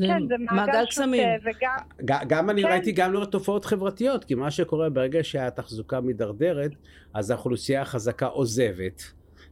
כן, 0.00 0.26
זה 0.28 0.34
מעגל 0.38 0.84
קסמים. 0.86 1.28
שוטה, 1.38 1.50
וגם... 1.58 2.16
גם 2.28 2.50
אני 2.50 2.62
כן. 2.62 2.68
ראיתי 2.68 2.92
גם 2.92 3.12
לראות 3.12 3.32
תופעות 3.32 3.64
חברתיות, 3.64 4.24
כי 4.24 4.34
מה 4.34 4.50
שקורה 4.50 4.90
ברגע 4.90 5.18
שהתחזוקה 5.22 6.00
מידרדרת, 6.00 6.70
אז 7.14 7.30
האוכלוסייה 7.30 7.82
החזקה 7.82 8.26
עוזבת. 8.26 9.02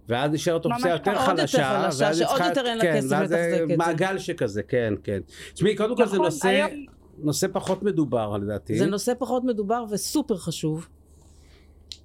ואז 0.09 0.31
נשארת 0.33 0.65
אוכלוסייה 0.65 0.93
יותר 0.93 1.15
חלשה, 1.19 1.59
ואז 1.85 2.01
היא 2.01 2.27
שעוד 2.27 2.29
צריכה- 2.39 2.49
יותר 2.49 2.67
אין 2.67 2.79
לה 2.79 2.83
כן, 2.85 2.97
כסף 2.97 3.07
ואז 3.11 3.29
זה 3.29 3.37
לתחזק 3.37 3.63
את 3.63 3.69
זה. 3.69 3.77
מעגל 3.77 4.19
שכזה, 4.19 4.63
כן, 4.63 4.95
כן. 5.05 5.21
תשמעי, 5.55 5.77
קודם 5.77 5.97
כל 5.97 6.07
זה 6.07 6.15
נכון, 6.15 6.25
נושא, 6.27 6.49
היום- 6.49 6.71
נושא 7.19 7.47
פחות 7.53 7.83
מדובר 7.83 8.37
לדעתי. 8.37 8.75
זה 8.79 8.87
נושא 8.87 9.13
פחות 9.19 9.45
מדובר 9.45 9.85
וסופר 9.91 10.37
חשוב. 10.37 10.89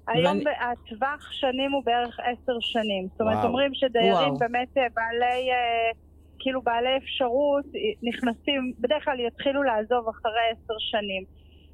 היום 0.08 0.26
ואני- 0.36 0.44
הטווח 0.50 1.32
שנים 1.32 1.72
הוא 1.72 1.82
בערך 1.84 2.16
עשר 2.20 2.52
שנים. 2.60 3.08
זאת 3.12 3.20
אומרת, 3.20 3.34
וואו. 3.36 3.46
אומרים 3.46 3.70
שדיירים 3.74 4.12
וואו. 4.12 4.38
באמת 4.38 4.68
אה, 4.78 4.82
בעלי, 4.94 5.24
אה, 5.50 5.90
כאילו 6.40 6.62
בעלי 6.62 6.96
אפשרות, 6.96 7.64
נכנסים, 8.02 8.72
בדרך 8.80 9.04
כלל 9.04 9.20
יתחילו 9.20 9.62
לעזוב 9.62 10.08
אחרי 10.08 10.46
עשר 10.52 10.74
שנים. 10.78 11.24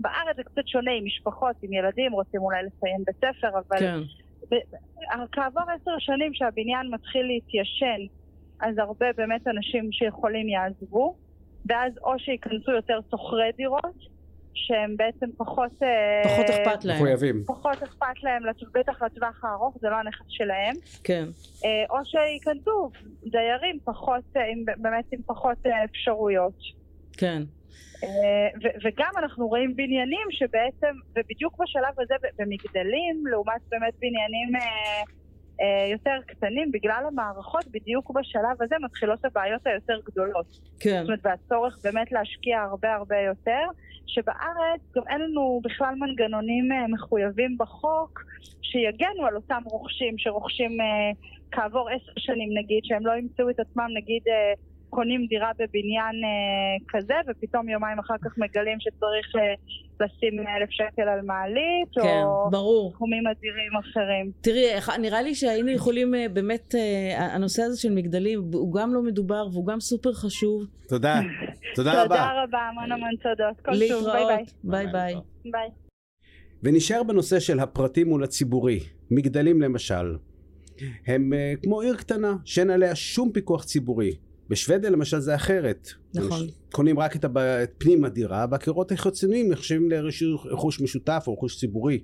בארץ 0.00 0.36
זה 0.36 0.42
קצת 0.44 0.68
שונה 0.68 0.90
עם 0.92 1.04
משפחות, 1.04 1.56
עם 1.62 1.72
ילדים, 1.72 2.12
רוצים 2.12 2.40
אולי 2.40 2.62
לסיים 2.62 3.00
בית 3.06 3.16
ספר, 3.16 3.48
אבל 3.48 3.78
כן. 3.78 3.98
כעבור 5.32 5.62
עשר 5.62 5.98
שנים 5.98 6.34
שהבניין 6.34 6.86
מתחיל 6.90 7.26
להתיישן, 7.26 8.00
אז 8.60 8.78
הרבה 8.78 9.06
באמת 9.16 9.48
אנשים 9.48 9.92
שיכולים 9.92 10.48
יעזבו, 10.48 11.16
ואז 11.66 11.92
או 12.04 12.18
שייכנסו 12.18 12.72
יותר 12.72 12.98
שוכרי 13.10 13.50
דירות, 13.56 14.15
שהם 14.56 14.96
בעצם 14.96 15.26
פחות... 15.36 15.82
אה, 15.82 16.22
פחות 16.24 16.50
אכפת 16.50 16.84
להם. 16.84 16.96
מחויבים. 16.96 17.44
פחות 17.46 17.82
אכפת 17.82 18.22
להם, 18.22 18.42
בטח 18.74 19.02
לטווח 19.02 19.44
הארוך, 19.44 19.76
זה 19.80 19.88
לא 19.88 19.96
הנכס 19.96 20.24
שלהם, 20.28 20.74
כן. 21.04 21.24
אה, 21.64 21.84
או 21.90 22.04
שייכנסו 22.04 22.90
דיירים 23.24 23.78
פחות, 23.84 24.24
אה, 24.36 24.42
עם, 24.46 24.64
באמת 24.76 25.04
עם 25.12 25.20
פחות 25.26 25.58
אפשרויות. 25.84 26.58
כן. 27.12 27.42
ו- 28.62 28.76
וגם 28.84 29.10
אנחנו 29.18 29.48
רואים 29.48 29.76
בניינים 29.76 30.26
שבעצם, 30.30 30.94
ובדיוק 31.16 31.56
בשלב 31.62 32.00
הזה 32.00 32.14
במגדלים, 32.38 33.26
לעומת 33.26 33.60
באמת 33.68 33.94
בניינים 34.00 34.52
יותר 35.92 36.18
קטנים, 36.26 36.72
בגלל 36.72 37.04
המערכות, 37.08 37.64
בדיוק 37.70 38.10
בשלב 38.10 38.62
הזה 38.62 38.74
מתחילות 38.80 39.24
הבעיות 39.24 39.66
היותר 39.66 39.98
גדולות. 40.06 40.46
כן. 40.80 41.00
זאת 41.00 41.06
אומרת, 41.06 41.20
והצורך 41.24 41.78
באמת 41.84 42.12
להשקיע 42.12 42.60
הרבה 42.60 42.94
הרבה 42.94 43.16
יותר, 43.18 43.62
שבארץ 44.06 44.80
גם 44.96 45.02
אין 45.08 45.20
לנו 45.20 45.60
בכלל 45.64 45.94
מנגנונים 45.94 46.72
אה, 46.72 46.86
מחויבים 46.88 47.56
בחוק 47.58 48.24
שיגנו 48.62 49.26
על 49.26 49.36
אותם 49.36 49.62
רוכשים 49.64 50.18
שרוכשים 50.18 50.80
אה, 50.80 51.10
כעבור 51.52 51.88
עשר 51.88 52.12
שנים 52.18 52.48
נגיד, 52.58 52.80
שהם 52.84 53.06
לא 53.06 53.12
ימצאו 53.12 53.50
את 53.50 53.60
עצמם 53.60 53.86
נגיד 53.96 54.22
אה, 54.28 54.52
קונים 54.90 55.26
דירה 55.26 55.50
בבניין 55.58 56.16
אה, 56.24 56.76
כזה, 56.88 57.14
ופתאום 57.28 57.68
יומיים 57.68 57.98
אחר 57.98 58.14
כך 58.24 58.38
מגלים 58.38 58.80
שצריך 58.80 59.36
אה, 59.36 59.54
לשים 60.00 60.38
אלף 60.38 60.70
שקל 60.70 61.02
על 61.02 61.20
מעלית, 61.22 61.88
כן, 61.94 62.22
או 62.24 62.50
ברור. 62.50 62.92
תחומים 62.92 63.26
אדירים 63.26 63.76
אחרים. 63.80 64.30
תראי, 64.40 64.98
נראה 65.00 65.22
לי 65.22 65.34
שהיינו 65.34 65.70
יכולים 65.70 66.14
אה, 66.14 66.28
באמת, 66.28 66.74
אה, 66.74 67.34
הנושא 67.34 67.62
הזה 67.62 67.80
של 67.80 67.94
מגדלים 67.94 68.40
הוא 68.52 68.74
גם 68.74 68.94
לא 68.94 69.02
מדובר 69.02 69.48
והוא 69.52 69.66
גם 69.66 69.80
סופר 69.80 70.12
חשוב. 70.12 70.66
תודה. 70.88 71.20
תודה 71.76 71.92
רבה. 71.92 72.16
תודה 72.16 72.42
רבה, 72.42 72.58
המון 72.58 72.92
המון 72.92 73.16
תודות. 73.22 73.60
כל 73.60 73.72
טוב, 73.88 74.12
ביי 74.12 74.24
ביי. 74.26 74.44
ביי 74.64 74.86
ביי. 74.92 75.14
ביי. 75.52 75.68
ונשאר 76.62 77.02
בנושא 77.02 77.40
של 77.40 77.60
הפרטי 77.60 78.04
מול 78.04 78.24
הציבורי. 78.24 78.80
מגדלים 79.10 79.62
למשל. 79.62 80.16
הם 81.06 81.32
אה, 81.32 81.54
כמו 81.62 81.80
עיר 81.80 81.96
קטנה, 81.96 82.36
שאין 82.44 82.70
עליה 82.70 82.94
שום 82.94 83.32
פיקוח 83.32 83.64
ציבורי. 83.64 84.10
בשוודיה 84.48 84.90
למשל 84.90 85.18
זה 85.18 85.34
אחרת. 85.34 85.88
נכון. 86.14 86.46
קונים 86.72 86.98
רק 86.98 87.16
את, 87.16 87.24
הב... 87.24 87.38
את 87.38 87.72
פנים 87.78 88.04
הדירה, 88.04 88.46
והקירות 88.50 88.92
החיצוניים 88.92 89.52
נחשבים 89.52 89.90
לרכוש 89.90 90.80
משותף 90.80 91.24
או 91.26 91.32
רכוש 91.32 91.58
ציבורי. 91.58 92.00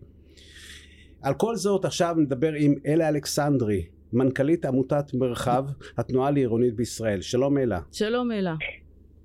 על 1.23 1.35
כל 1.35 1.57
זאת 1.57 1.85
עכשיו 1.85 2.15
נדבר 2.19 2.53
עם 2.53 2.75
אלה 2.87 3.09
אלכסנדרי, 3.09 3.87
מנכ"לית 4.13 4.65
עמותת 4.65 5.15
מרחב, 5.15 5.65
התנועה 5.99 6.31
לעירונית 6.31 6.75
בישראל. 6.75 7.21
שלום 7.21 7.59
אלה. 7.59 7.81
שלום 7.93 8.33
אלה. 8.33 8.55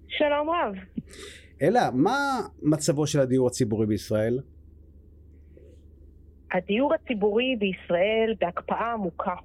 שלום 0.07 0.49
רב. 0.49 0.75
אלה, 1.61 1.91
מה 1.93 2.41
מצבו 2.61 3.07
של 3.07 3.19
הדיור 3.19 3.47
הציבורי 3.47 3.85
בישראל? 3.85 4.39
הדיור 6.51 6.93
הציבורי 6.93 7.55
בישראל 7.59 8.33
בהקפאה 8.39 8.93
עמוקה. 8.93 9.35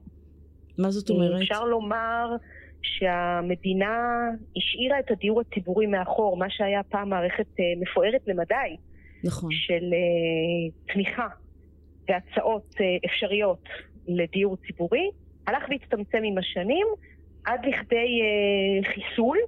מה 0.78 0.90
זאת 0.90 1.10
אומרת? 1.10 1.42
אפשר 1.42 1.64
לומר 1.64 2.36
שהמדינה 2.82 4.28
השאירה 4.56 4.98
את 4.98 5.10
הדיור 5.10 5.40
הציבורי 5.40 5.86
מאחור, 5.86 6.36
מה 6.36 6.50
שהיה 6.50 6.82
פעם 6.82 7.08
מערכת 7.08 7.46
אה, 7.60 7.64
מפוארת 7.80 8.20
למדי 8.26 8.76
נכון. 9.24 9.50
של 9.52 9.84
אה, 9.92 10.92
תמיכה 10.94 11.28
והצעות 12.08 12.74
אה, 12.80 13.10
אפשריות 13.10 13.68
לדיור 14.08 14.56
ציבורי, 14.56 15.10
הלך 15.46 15.62
והצטמצם 15.70 16.18
עם 16.24 16.38
השנים 16.38 16.86
עד 17.44 17.60
לכדי 17.64 18.20
חיסול. 18.94 19.38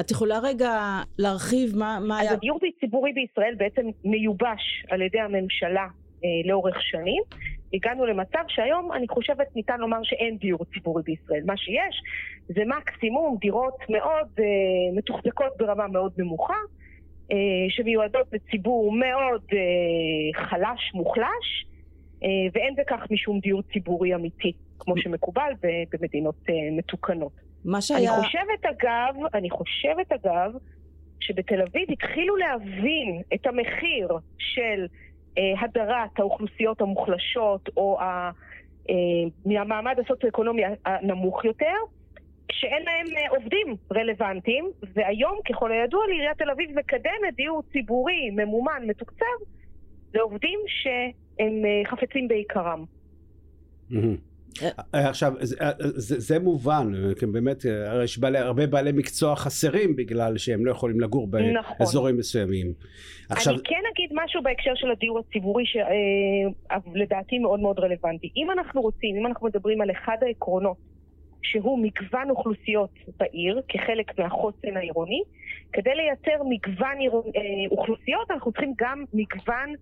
את 0.00 0.10
יכולה 0.10 0.38
רגע 0.38 1.02
להרחיב 1.18 1.76
מה, 1.76 1.98
מה 2.00 2.20
אז 2.20 2.22
היה... 2.22 2.32
הדיור 2.32 2.58
הציבורי 2.76 3.12
בישראל 3.12 3.54
בעצם 3.56 3.82
מיובש 4.04 4.84
על 4.90 5.02
ידי 5.02 5.20
הממשלה 5.20 5.86
אה, 6.24 6.28
לאורך 6.44 6.82
שנים. 6.82 7.22
הגענו 7.74 8.06
למצב 8.06 8.44
שהיום 8.48 8.92
אני 8.92 9.08
חושבת 9.08 9.56
ניתן 9.56 9.80
לומר 9.80 9.98
שאין 10.02 10.36
דיור 10.36 10.64
ציבורי 10.64 11.02
בישראל. 11.02 11.42
מה 11.46 11.56
שיש 11.56 12.02
זה 12.48 12.62
מקסימום 12.66 13.36
דירות 13.40 13.76
מאוד 13.88 14.28
אה, 14.38 14.44
מתוחזקות 14.96 15.52
ברמה 15.58 15.88
מאוד 15.88 16.12
נמוכה, 16.18 16.56
אה, 17.32 17.36
שמיועדות 17.68 18.26
לציבור 18.32 18.92
מאוד 18.92 19.42
אה, 19.52 20.44
חלש, 20.44 20.90
מוחלש, 20.94 21.66
אה, 22.24 22.28
ואין 22.52 22.74
בכך 22.76 23.06
משום 23.10 23.40
דיור 23.40 23.62
ציבורי 23.72 24.14
אמיתי, 24.14 24.52
כמו 24.78 24.94
שמקובל 24.98 25.52
במדינות 25.92 26.34
אה, 26.48 26.54
מתוקנות. 26.72 27.32
מה 27.64 27.78
אני 27.78 27.82
שהיה... 27.82 28.12
חושבת 28.12 28.64
אגב, 28.64 29.14
אני 29.34 29.50
חושבת 29.50 30.12
אגב, 30.12 30.52
שבתל 31.20 31.62
אביב 31.62 31.90
התחילו 31.90 32.36
להבין 32.36 33.22
את 33.34 33.46
המחיר 33.46 34.08
של 34.38 34.86
הדרת 35.36 36.18
האוכלוסיות 36.18 36.80
המוחלשות 36.80 37.68
או 37.76 38.00
ה, 38.00 38.30
אה, 38.90 38.94
מהמעמד 39.46 39.96
הסוציו-אקונומי 39.98 40.62
הנמוך 40.84 41.44
יותר, 41.44 41.74
כשאין 42.48 42.82
להם 42.82 43.06
אה, 43.16 43.36
עובדים 43.36 43.76
רלוונטיים, 43.92 44.70
והיום 44.94 45.38
ככל 45.48 45.72
הידוע 45.72 46.06
לי 46.06 46.12
עיריית 46.12 46.38
תל 46.38 46.50
אביב 46.50 46.70
מקדמת 46.78 47.34
דיור 47.36 47.62
ציבורי 47.72 48.30
ממומן, 48.30 48.82
מתוקצב, 48.86 49.36
לעובדים 50.14 50.60
שהם 50.66 51.64
אה, 51.64 51.90
חפצים 51.90 52.28
בעיקרם. 52.28 52.84
מהמם. 53.90 54.29
אה, 54.94 55.08
עכשיו, 55.08 55.32
זה, 55.40 55.56
אה, 55.60 55.70
זה, 55.78 56.20
זה 56.20 56.38
מובן, 56.38 56.92
אה, 56.94 57.14
כי 57.14 57.26
באמת, 57.26 57.66
אה, 57.66 57.90
הרי 57.90 58.04
יש 58.04 58.18
בעלי, 58.18 58.38
הרבה 58.38 58.66
בעלי 58.66 58.92
מקצוע 58.92 59.36
חסרים 59.36 59.96
בגלל 59.96 60.38
שהם 60.38 60.66
לא 60.66 60.70
יכולים 60.70 61.00
לגור 61.00 61.26
נכון. 61.26 61.76
באזורים 61.78 62.16
מסוימים. 62.16 62.72
עכשיו, 63.30 63.54
אני 63.54 63.62
כן 63.64 63.82
אגיד 63.94 64.10
משהו 64.12 64.42
בהקשר 64.42 64.72
של 64.74 64.90
הדיור 64.90 65.18
הציבורי 65.18 65.64
שלדעתי 65.66 67.38
מאוד 67.38 67.60
מאוד 67.60 67.78
רלוונטי. 67.78 68.30
אם 68.36 68.50
אנחנו 68.50 68.80
רוצים, 68.80 69.16
אם 69.16 69.26
אנחנו 69.26 69.46
מדברים 69.46 69.80
על 69.80 69.90
אחד 69.90 70.16
העקרונות 70.22 70.76
שהוא 71.42 71.78
מגוון 71.82 72.30
אוכלוסיות 72.30 72.90
בעיר 73.18 73.62
כחלק 73.68 74.18
מהחוסן 74.18 74.76
העירוני, 74.76 75.22
כדי 75.72 75.90
לייצר 75.94 76.44
מגוון. 76.48 76.96
אה, 77.00 77.40
אוכלוסיות 77.70 78.30
אנחנו 78.30 78.52
צריכים 78.52 78.72
גם 78.78 79.04
מגוון 79.14 79.74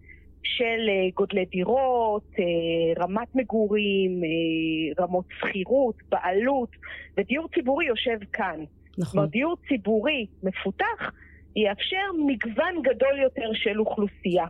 של 0.42 0.88
אה, 0.88 1.10
גודלי 1.14 1.44
דירות, 1.44 2.30
אה, 2.38 3.02
רמת 3.02 3.28
מגורים, 3.34 4.22
אה, 4.24 5.04
רמות 5.04 5.24
שכירות, 5.38 5.94
בעלות, 6.08 6.68
ודיור 7.16 7.48
ציבורי 7.54 7.86
יושב 7.86 8.18
כאן. 8.32 8.60
נכון. 8.98 9.26
דיור 9.26 9.56
ציבורי 9.68 10.26
מפותח 10.42 11.12
יאפשר 11.56 12.06
מגוון 12.26 12.82
גדול 12.82 13.18
יותר 13.22 13.50
של 13.54 13.80
אוכלוסייה. 13.80 14.46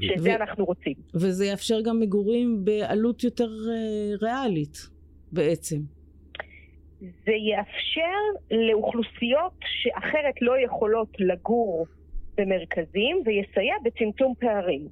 שזה 0.00 0.30
ו- 0.30 0.34
אנחנו 0.34 0.64
רוצים. 0.64 0.94
וזה 1.14 1.46
יאפשר 1.46 1.80
גם 1.84 2.00
מגורים 2.00 2.64
בעלות 2.64 3.24
יותר 3.24 3.48
ריאלית 4.22 4.76
בעצם. 5.32 5.76
זה 7.00 7.32
יאפשר 7.32 8.18
לאוכלוסיות 8.50 9.52
שאחרת 9.60 10.42
לא 10.42 10.52
יכולות 10.64 11.08
לגור 11.18 11.86
במרכזים 12.38 13.22
ויסייע 13.26 13.74
בצמצום 13.84 14.34
פערים. 14.40 14.88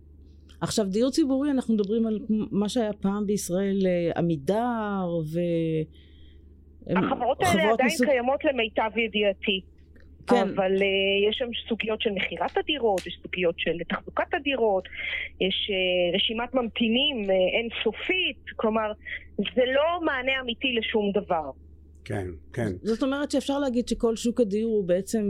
עכשיו 0.60 0.86
דיור 0.86 1.10
ציבורי 1.10 1.50
אנחנו 1.50 1.74
מדברים 1.74 2.06
על 2.06 2.18
מה 2.28 2.68
שהיה 2.68 2.92
פעם 2.92 3.26
בישראל 3.26 3.78
אה, 3.86 4.12
עמידר 4.16 5.06
ו... 5.32 5.40
החברות 6.96 7.38
האלה 7.42 7.72
עדיין 7.72 7.86
מסוג- 7.86 8.06
קיימות 8.06 8.44
למיטב 8.44 8.98
ידיעתי. 8.98 9.60
כן. 10.26 10.36
אבל 10.36 10.72
uh, 10.76 11.28
יש 11.30 11.36
שם 11.38 11.48
סוגיות 11.68 12.00
של 12.00 12.10
מכירת 12.10 12.56
הדירות, 12.56 13.06
יש 13.06 13.18
סוגיות 13.22 13.54
של 13.58 13.78
תחזוקת 13.88 14.34
הדירות, 14.34 14.84
יש 15.40 15.70
uh, 15.70 16.16
רשימת 16.16 16.54
ממתינים 16.54 17.24
uh, 17.24 17.32
אינסופית, 17.60 18.44
כלומר, 18.56 18.92
זה 19.38 19.62
לא 19.74 20.04
מענה 20.04 20.32
אמיתי 20.42 20.72
לשום 20.78 21.12
דבר. 21.12 21.50
כן, 22.04 22.26
כן. 22.52 22.68
זאת 22.82 23.02
אומרת 23.02 23.30
שאפשר 23.30 23.58
להגיד 23.58 23.88
שכל 23.88 24.16
שוק 24.16 24.40
הדיור 24.40 24.72
הוא 24.72 24.84
בעצם 24.88 25.24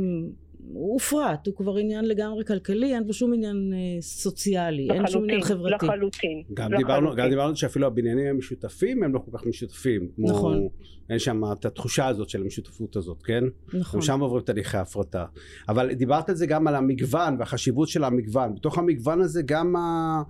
הופרט, 0.72 1.46
הוא 1.46 1.54
כבר 1.56 1.76
עניין 1.76 2.04
לגמרי 2.04 2.44
כלכלי, 2.44 2.94
אין 2.94 3.06
בו 3.06 3.12
שום 3.12 3.32
עניין 3.34 3.72
אה, 3.74 4.02
סוציאלי, 4.02 4.88
אין 4.90 5.06
שום 5.06 5.22
עניין 5.24 5.38
לחלוטין, 5.40 5.56
חברתי. 5.58 5.86
לחלוטין. 5.86 6.42
גם 6.54 6.72
לחלוטין. 6.72 6.86
דיברנו, 6.86 7.16
גם 7.16 7.28
דיברנו 7.28 7.56
שאפילו 7.56 7.86
הבניינים 7.86 8.26
המשותפים 8.26 9.02
הם 9.02 9.14
לא 9.14 9.18
כל 9.18 9.38
כך 9.38 9.46
משותפים. 9.46 10.08
כמו, 10.16 10.30
נכון. 10.30 10.68
אין 11.10 11.18
שם 11.18 11.40
את 11.52 11.64
התחושה 11.64 12.06
הזאת 12.06 12.28
של 12.28 12.42
המשותפות 12.42 12.96
הזאת, 12.96 13.22
כן? 13.22 13.44
נכון. 13.74 14.00
גם 14.00 14.06
שם 14.06 14.20
עוברים 14.20 14.42
תהליכי 14.44 14.76
הפרטה. 14.76 15.24
אבל 15.68 15.94
דיברת 15.94 16.28
על 16.28 16.34
זה 16.34 16.46
גם 16.46 16.66
על 16.68 16.74
המגוון 16.74 17.36
והחשיבות 17.38 17.88
של 17.88 18.04
המגוון. 18.04 18.54
בתוך 18.54 18.78
המגוון 18.78 19.20
הזה 19.20 19.42
גם 19.46 19.76
ה- 19.76 20.22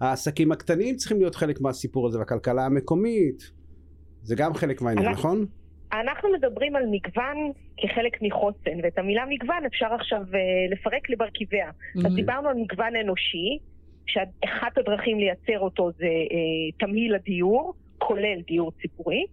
העסקים 0.00 0.52
הקטנים 0.52 0.96
צריכים 0.96 1.18
להיות 1.18 1.34
חלק 1.34 1.60
מהסיפור 1.60 2.06
הזה, 2.08 2.18
והכלכלה 2.18 2.66
המקומית. 2.66 3.50
זה 4.22 4.34
גם 4.34 4.54
חלק 4.54 4.82
מהעניין, 4.82 5.06
אנחנו- 5.08 5.18
נכון? 5.28 5.46
אנחנו 6.00 6.32
מדברים 6.32 6.76
על 6.76 6.82
מגוון 6.90 7.52
כחלק 7.76 8.22
מחוסן, 8.22 8.78
ואת 8.82 8.98
המילה 8.98 9.24
מגוון 9.28 9.64
אפשר 9.66 9.94
עכשיו 9.94 10.20
uh, 10.20 10.72
לפרק 10.72 11.10
למרכיביה. 11.10 11.70
Mhm. 11.70 12.06
אז 12.06 12.14
דיברנו 12.14 12.48
על 12.48 12.54
מגוון 12.56 12.96
אנושי, 12.96 13.58
שאחת 14.06 14.78
הדרכים 14.78 15.18
לייצר 15.18 15.58
אותו 15.58 15.90
זה 15.90 16.06
uh, 16.06 16.76
תמהיל 16.78 17.14
הדיור, 17.14 17.74
כולל 17.98 18.40
דיור 18.46 18.72
ציבורי. 18.72 19.24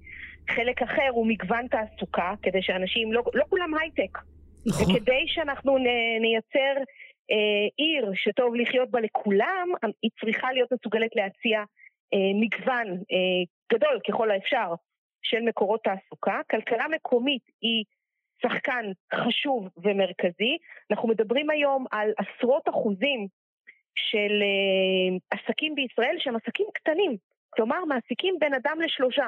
חלק 0.49 0.81
אחר 0.81 1.09
הוא 1.11 1.27
מגוון 1.27 1.67
תעסוקה, 1.67 2.33
כדי 2.41 2.61
שאנשים, 2.61 3.13
לא, 3.13 3.23
לא 3.33 3.43
כולם 3.49 3.71
הייטק, 3.81 4.17
נכון. 4.67 4.95
וכדי 4.95 5.23
שאנחנו 5.27 5.77
נ- 5.77 6.21
נייצר 6.21 6.81
אה, 7.31 7.67
עיר 7.77 8.11
שטוב 8.15 8.55
לחיות 8.55 8.91
בה 8.91 8.99
לכולם, 8.99 9.67
היא 10.01 10.11
צריכה 10.21 10.53
להיות 10.53 10.69
מסוגלת 10.73 11.15
להציע 11.15 11.59
אה, 12.13 12.31
מגוון 12.41 12.87
אה, 12.87 13.43
גדול 13.73 13.99
ככל 14.07 14.31
האפשר 14.31 14.73
של 15.21 15.39
מקורות 15.41 15.81
תעסוקה. 15.83 16.39
כלכלה 16.51 16.85
מקומית 16.95 17.43
היא 17.61 17.83
שחקן 18.41 18.85
חשוב 19.15 19.67
ומרכזי. 19.77 20.57
אנחנו 20.91 21.07
מדברים 21.07 21.49
היום 21.49 21.85
על 21.91 22.09
עשרות 22.17 22.69
אחוזים 22.69 23.27
של 23.95 24.31
אה, 24.41 25.37
עסקים 25.37 25.75
בישראל 25.75 26.15
שהם 26.19 26.35
עסקים 26.35 26.65
קטנים, 26.73 27.17
כלומר 27.49 27.85
מעסיקים 27.85 28.35
בין 28.39 28.53
אדם 28.53 28.81
לשלושה. 28.81 29.27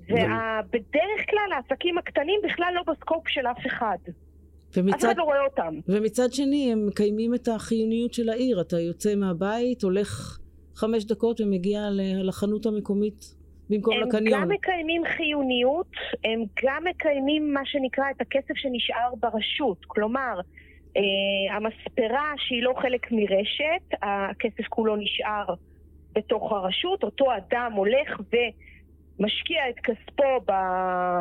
ובדרך 0.00 1.20
כלל 1.30 1.52
העסקים 1.52 1.98
הקטנים 1.98 2.40
בכלל 2.44 2.72
לא 2.74 2.82
בסקופ 2.92 3.28
של 3.28 3.46
אף 3.46 3.66
אחד. 3.66 3.96
אף 4.06 4.76
ומצד, 4.76 5.08
אחד 5.08 5.16
לא 5.16 5.22
רואה 5.22 5.44
אותם. 5.44 5.74
ומצד 5.88 6.32
שני 6.32 6.72
הם 6.72 6.86
מקיימים 6.86 7.34
את 7.34 7.48
החיוניות 7.48 8.14
של 8.14 8.28
העיר, 8.28 8.60
אתה 8.60 8.80
יוצא 8.80 9.14
מהבית, 9.14 9.82
הולך 9.82 10.38
חמש 10.74 11.04
דקות 11.04 11.40
ומגיע 11.40 11.80
לחנות 12.24 12.66
המקומית 12.66 13.39
במקום 13.70 13.94
הם 13.94 14.08
לקניון. 14.08 14.42
גם 14.42 14.48
מקיימים 14.48 15.02
חיוניות, 15.04 15.92
הם 16.24 16.44
גם 16.64 16.84
מקיימים 16.84 17.54
מה 17.54 17.60
שנקרא 17.64 18.04
את 18.10 18.20
הכסף 18.20 18.54
שנשאר 18.56 19.14
ברשות. 19.20 19.84
כלומר, 19.86 20.40
אה, 20.96 21.56
המספרה 21.56 22.32
שהיא 22.36 22.62
לא 22.62 22.74
חלק 22.82 23.12
מרשת, 23.12 23.98
הכסף 24.02 24.68
כולו 24.68 24.96
נשאר 24.96 25.44
בתוך 26.12 26.52
הרשות, 26.52 27.04
אותו 27.04 27.26
אדם 27.36 27.72
הולך 27.74 28.20
ומשקיע 28.20 29.68
את 29.68 29.74
כספו 29.74 30.40
ב... 30.46 30.50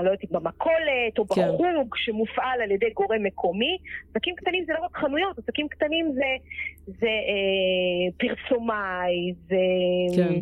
לא 0.04 0.10
יודעת, 0.10 0.32
במכולת 0.32 1.18
או 1.18 1.28
כן. 1.28 1.42
בחוג 1.42 1.96
שמופעל 1.96 2.62
על 2.62 2.72
ידי 2.72 2.90
גורם 2.94 3.24
מקומי. 3.24 3.78
עסקים 4.10 4.36
קטנים 4.36 4.64
זה 4.68 4.74
לא 4.74 4.86
רק 4.86 4.98
חנויות, 4.98 5.38
עסקים 5.38 5.68
קטנים 5.68 6.12
זה, 6.14 6.36
זה 6.86 7.08
אה, 7.08 8.12
פרסומאי, 8.18 9.34
זה... 9.48 9.56
כן. 10.16 10.40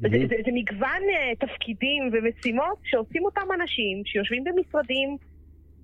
זה. 0.00 0.08
זה, 0.08 0.36
זה 0.46 0.50
מגוון 0.54 1.02
uh, 1.02 1.46
תפקידים 1.46 2.10
ומשימות 2.12 2.78
שעושים 2.84 3.24
אותם 3.24 3.46
אנשים 3.60 4.02
שיושבים 4.04 4.44
במשרדים 4.44 5.16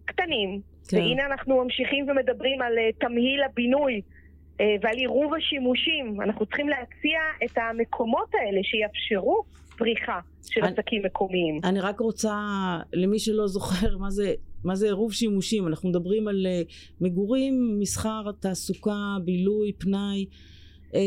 קטנים, 0.05 0.61
כן. 0.89 0.97
והנה 0.97 1.27
אנחנו 1.27 1.65
ממשיכים 1.65 2.09
ומדברים 2.09 2.63
על 2.63 2.73
uh, 2.79 3.01
תמהיל 3.01 3.43
הבינוי 3.43 4.01
uh, 4.01 4.63
ועל 4.83 4.97
עירוב 4.97 5.35
השימושים. 5.35 6.21
אנחנו 6.21 6.47
צריכים 6.47 6.69
להציע 6.69 7.21
את 7.45 7.59
המקומות 7.59 8.29
האלה 8.35 8.61
שיאפשרו 8.63 9.43
פריחה 9.79 10.21
של 10.51 10.61
אני- 10.65 10.73
עסקים 10.73 11.03
מקומיים. 11.05 11.61
אני 11.65 11.81
רק 11.81 12.01
רוצה, 12.01 12.35
למי 12.93 13.19
שלא 13.19 13.47
זוכר 13.47 13.99
מה 13.99 14.11
זה, 14.11 14.33
מה 14.65 14.75
זה 14.75 14.87
עירוב 14.87 15.13
שימושים, 15.13 15.67
אנחנו 15.67 15.89
מדברים 15.89 16.29
על 16.29 16.47
מגורים, 17.01 17.77
מסחר, 17.81 18.33
תעסוקה, 18.41 19.17
בילוי, 19.25 19.73
פנאי, 19.73 20.27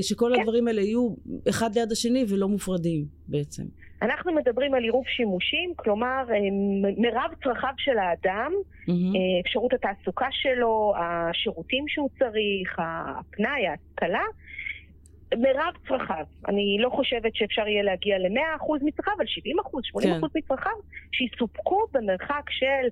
שכל 0.02 0.32
כן. 0.36 0.42
הדברים 0.42 0.68
האלה 0.68 0.82
יהיו 0.82 1.10
אחד 1.50 1.76
ליד 1.76 1.92
השני 1.92 2.26
ולא 2.30 2.48
מופרדים 2.48 3.06
בעצם. 3.28 3.64
אנחנו 4.02 4.34
מדברים 4.34 4.74
על 4.74 4.84
עירוב 4.84 5.06
שימושים, 5.08 5.74
כלומר 5.76 6.24
אה, 6.30 6.36
מרב 6.98 7.32
צרכיו 7.44 7.74
של 7.78 7.98
האדם. 7.98 8.52
אה, 8.90 8.94
אפשרות 9.46 9.74
התעסוקה 9.74 10.28
שלו, 10.32 10.94
השירותים 10.98 11.84
שהוא 11.88 12.10
צריך, 12.20 12.80
הפנאי, 12.80 13.68
ההשכלה, 13.68 14.24
מרב 15.36 15.74
צרכיו. 15.88 16.26
אני 16.48 16.78
לא 16.80 16.90
חושבת 16.90 17.36
שאפשר 17.36 17.68
יהיה 17.68 17.84
להגיע 17.84 18.18
ל-100% 18.18 18.66
מצרכיו, 18.82 19.14
אבל 19.18 19.26
70%, 19.26 19.28
80% 20.00 20.04
כן. 20.04 20.20
מצרכיו, 20.36 20.78
שיסופקו 21.12 21.86
במרחק 21.94 22.50
של 22.50 22.88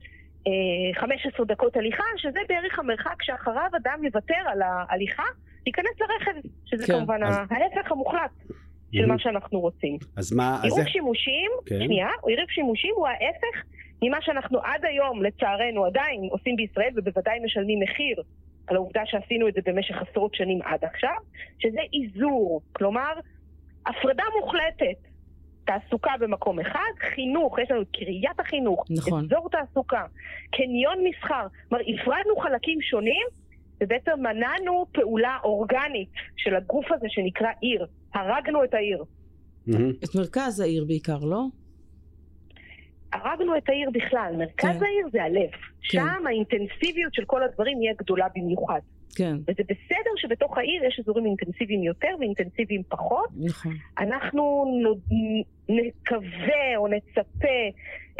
אה, 0.48 1.02
15 1.02 1.46
דקות 1.46 1.78
הליכה, 1.78 2.04
שזה 2.18 2.40
בערך 2.50 2.80
המרחק 2.80 3.24
שאחריו 3.24 3.70
אדם 3.78 4.04
יוותר 4.04 4.42
על 4.46 4.62
ההליכה, 4.62 5.24
להיכנס 5.66 6.00
לרכב, 6.00 6.50
שזה 6.66 6.88
כן. 6.88 6.94
כמובן 6.94 7.24
אז- 7.24 7.38
ההפך 7.50 7.92
המוחלט 7.92 8.32
של. 8.92 9.06
מה 9.06 9.20
שאנחנו 9.20 9.60
רוצים. 9.60 9.98
אז 10.18 10.34
מה, 10.34 10.60
עירוב 10.64 10.80
איך... 10.80 10.90
שימושים, 10.90 11.52
כן. 11.66 11.80
שנייה, 11.86 12.08
עירוב 12.28 12.50
שימושים 12.50 12.94
הוא 12.96 13.08
ההפך 13.08 13.64
ממה 14.02 14.18
שאנחנו 14.22 14.60
עד 14.60 14.86
היום, 14.86 15.24
לצערנו, 15.24 15.86
עדיין 15.86 16.22
עושים 16.32 16.56
בישראל, 16.56 16.90
ובוודאי 16.96 17.40
משלמים 17.46 17.80
מחיר 17.80 18.22
על 18.68 18.76
העובדה 18.76 19.02
שעשינו 19.06 19.48
את 19.48 19.54
זה 19.54 19.62
במשך 19.66 19.96
עשרות 20.10 20.36
שנים 20.36 20.62
עד 20.62 20.86
עכשיו, 20.86 21.16
שזה 21.60 21.80
איזור. 21.94 22.62
כלומר, 22.74 23.14
הפרדה 23.86 24.24
מוחלטת. 24.42 25.08
תעסוקה 25.66 26.12
במקום 26.20 26.60
אחד, 26.60 26.92
חינוך, 27.16 27.60
יש 27.60 27.72
לנו 27.72 27.82
את 27.82 27.88
קריית 27.94 28.40
החינוך, 28.40 28.86
נכון. 28.90 29.26
אזור 29.26 29.50
תעסוקה, 29.50 30.04
קניון 30.52 30.98
מסחר. 31.04 31.48
כלומר, 31.70 31.84
הפרדנו 31.94 32.36
חלקים 32.42 32.82
שונים, 32.82 33.28
ובעצם 33.84 34.12
מנענו 34.20 34.86
פעולה 34.94 35.38
אורגנית 35.44 36.10
של 36.38 36.56
הגוף 36.56 36.86
הזה 36.92 37.06
שנקרא 37.10 37.48
עיר. 37.62 37.86
הרגנו 38.14 38.64
את 38.64 38.74
העיר. 38.74 39.04
את 40.04 40.16
מרכז 40.16 40.60
העיר 40.60 40.86
בעיקר, 40.88 41.18
לא? 41.20 41.42
הרגנו 43.14 43.58
את 43.58 43.70
העיר 43.70 43.90
בכלל, 43.94 44.34
מרכז 44.38 44.78
כן. 44.80 44.86
העיר 44.86 45.08
זה 45.12 45.24
הלב. 45.24 45.50
שם 45.82 46.28
האינטנסיביות 46.28 47.14
של 47.14 47.26
כל 47.26 47.44
הדברים 47.44 47.82
יהיה 47.82 47.94
גדולה 47.98 48.26
במיוחד. 48.36 48.80
כן, 49.16 49.36
וזה 49.48 49.64
בסדר 49.64 50.12
שבתוך 50.18 50.58
העיר 50.58 50.84
יש 50.88 51.00
אזורים 51.00 51.26
אינטנסיביים 51.26 51.84
יותר 51.84 52.08
ואינטנסיביים 52.20 52.82
פחות. 52.90 53.30
נכון. 53.46 53.74
אנחנו 54.00 54.66
נו- 54.84 55.00
נקווה 55.70 56.78
או 56.78 56.88
נצפה 56.88 57.48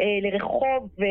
אה, 0.00 0.04
לרחוב 0.22 0.90
אה, 1.00 1.06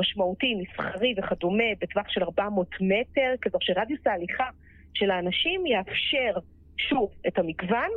משמעותי, 0.00 0.54
מסחרי 0.54 1.14
וכדומה, 1.18 1.64
בטווח 1.80 2.08
של 2.08 2.22
400 2.22 2.68
מטר, 2.80 3.34
כזו 3.42 3.58
שרדיוס 3.60 4.00
ההליכה 4.06 4.48
של 4.94 5.10
האנשים 5.10 5.66
יאפשר 5.66 6.40
שוב 6.76 7.10
את 7.28 7.38
המגוון, 7.38 7.90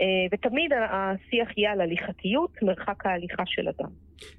אה, 0.00 0.06
ותמיד 0.32 0.70
השיח 0.90 1.58
יהיה 1.58 1.72
על 1.72 1.80
הליכתיות, 1.80 2.62
מרחק 2.62 3.06
ההליכה 3.06 3.42
של 3.46 3.68
אדם. 3.68 3.90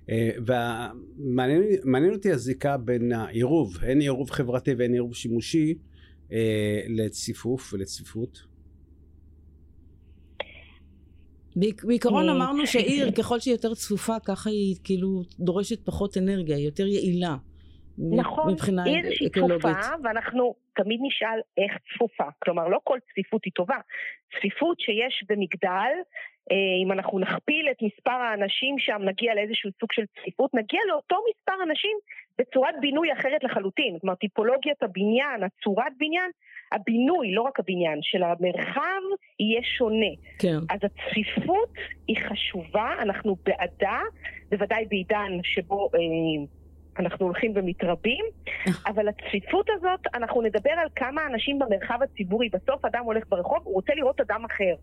אה, 0.09 0.29
ומעניין 0.37 1.63
מעניין 1.83 2.13
אותי 2.13 2.31
הזיקה 2.31 2.77
בין 2.77 3.11
העירוב, 3.11 3.77
הן 3.81 3.99
עירוב 3.99 4.31
חברתי 4.31 4.73
והן 4.77 4.93
עירוב 4.93 5.15
שימושי, 5.15 5.75
אה, 6.31 6.81
לציפוף 6.87 7.73
ולצפיפות. 7.73 8.49
בעיקרון 11.83 12.29
אמרנו 12.29 12.67
שעיר 12.73 13.11
ככל 13.11 13.39
שהיא 13.39 13.53
יותר 13.53 13.73
צפופה 13.73 14.15
ככה 14.27 14.49
היא 14.49 14.75
כאילו 14.83 15.21
דורשת 15.39 15.85
פחות 15.85 16.17
אנרגיה, 16.17 16.57
היא 16.57 16.65
יותר 16.65 16.87
יעילה. 16.87 17.35
נכון, 18.17 18.53
מבחינה 18.53 18.83
עיר 18.83 19.05
שהיא. 19.13 19.29
צפופה, 19.29 19.95
ואנחנו 20.03 20.55
תמיד 20.75 20.99
נשאל 21.03 21.39
איך 21.57 21.71
צפופה. 21.93 22.23
כלומר, 22.43 22.67
לא 22.67 22.79
כל 22.83 22.97
צפיפות 23.09 23.41
היא 23.45 23.53
טובה. 23.55 23.77
צפיפות 24.35 24.79
שיש 24.79 25.23
במגדל, 25.29 25.93
אם 26.83 26.91
אנחנו 26.91 27.19
נכפיל 27.19 27.67
את 27.71 27.77
מספר 27.81 28.11
האנשים 28.11 28.79
שם, 28.79 29.01
נגיע 29.01 29.35
לאיזשהו 29.35 29.69
סוג 29.79 29.91
של 29.91 30.05
צפיפות, 30.05 30.53
נגיע 30.53 30.79
לאותו 30.89 31.15
מספר 31.29 31.63
אנשים 31.63 31.97
בצורת 32.39 32.75
בינוי 32.81 33.13
אחרת 33.13 33.43
לחלוטין. 33.43 33.97
כלומר, 34.01 34.15
טיפולוגיית 34.15 34.83
הבניין, 34.83 35.43
הצורת 35.43 35.93
בניין, 35.97 36.31
הבינוי, 36.71 37.31
לא 37.33 37.41
רק 37.41 37.59
הבניין, 37.59 37.99
של 38.01 38.23
המרחב 38.23 39.01
יהיה 39.39 39.61
שונה. 39.77 40.13
כן, 40.39 40.57
אז 40.69 40.79
הצפיפות 40.83 41.69
היא 42.07 42.17
חשובה, 42.17 42.93
אנחנו 43.01 43.35
בעדה, 43.45 43.99
בוודאי 44.49 44.85
בעידן 44.89 45.31
שבו 45.43 45.89
אה, 45.95 45.99
אנחנו 46.99 47.25
הולכים 47.25 47.53
ומתרבים, 47.55 48.25
אבל 48.89 49.07
הצפיפות 49.07 49.67
הזאת, 49.69 49.99
אנחנו 50.13 50.41
נדבר 50.41 50.71
על 50.71 50.87
כמה 50.95 51.21
אנשים 51.25 51.59
במרחב 51.59 51.99
הציבורי. 52.03 52.49
בסוף 52.49 52.85
אדם 52.85 53.03
הולך 53.03 53.23
ברחוב, 53.29 53.59
הוא 53.63 53.73
רוצה 53.73 53.93
לראות 53.95 54.21
אדם 54.21 54.45
אחר. 54.45 54.73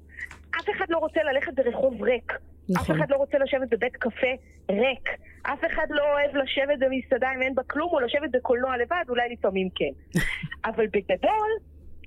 אף 0.61 0.71
אחד 0.77 0.87
לא 0.89 0.99
רוצה 0.99 1.23
ללכת 1.23 1.55
ברחוב 1.55 2.03
ריק. 2.03 2.33
אף 2.33 2.71
נכון. 2.71 2.97
אחד 2.97 3.11
לא 3.11 3.17
רוצה 3.17 3.39
לשבת 3.39 3.69
בבית 3.71 3.97
קפה 3.97 4.33
ריק. 4.71 5.09
אף 5.43 5.65
אחד 5.67 5.87
לא 5.91 6.03
אוהב 6.13 6.37
לשבת 6.37 6.79
במסעדה 6.81 7.29
אם 7.37 7.43
אין 7.43 7.55
בה 7.55 7.63
כלום, 7.63 7.89
או 7.93 8.01
לשבת 8.01 8.31
בקולנוע 8.33 8.77
לבד, 8.77 9.05
אולי 9.09 9.29
לפעמים 9.33 9.69
כן. 9.75 10.21
אבל 10.71 10.87
בגדול, 10.87 11.51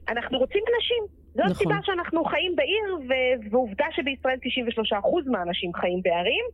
אנחנו 0.09 0.37
רוצים 0.37 0.63
אנשים. 0.75 1.03
זו 1.33 1.43
נכון. 1.43 1.51
הסיבה 1.51 1.75
שאנחנו 1.83 2.23
חיים 2.23 2.55
בעיר, 2.55 2.95
ו- 3.09 3.49
ועובדה 3.51 3.85
שבישראל 3.91 4.37
93% 5.27 5.31
מהאנשים 5.31 5.73
חיים 5.73 6.01
בערים. 6.01 6.45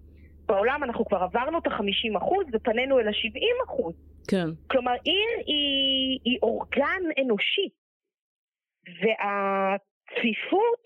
בעולם 0.46 0.84
אנחנו 0.84 1.06
כבר 1.06 1.18
עברנו 1.18 1.58
את 1.58 1.68
ה-50% 1.68 2.34
ופנינו 2.54 3.00
אל 3.00 3.08
ה-70%. 3.08 3.94
כן, 4.28 4.48
כלומר, 4.68 4.94
עיר 5.04 5.30
היא, 5.46 6.20
היא 6.24 6.40
אורגן 6.44 7.02
אנושי, 7.22 7.70
והצפיפות 8.88 10.84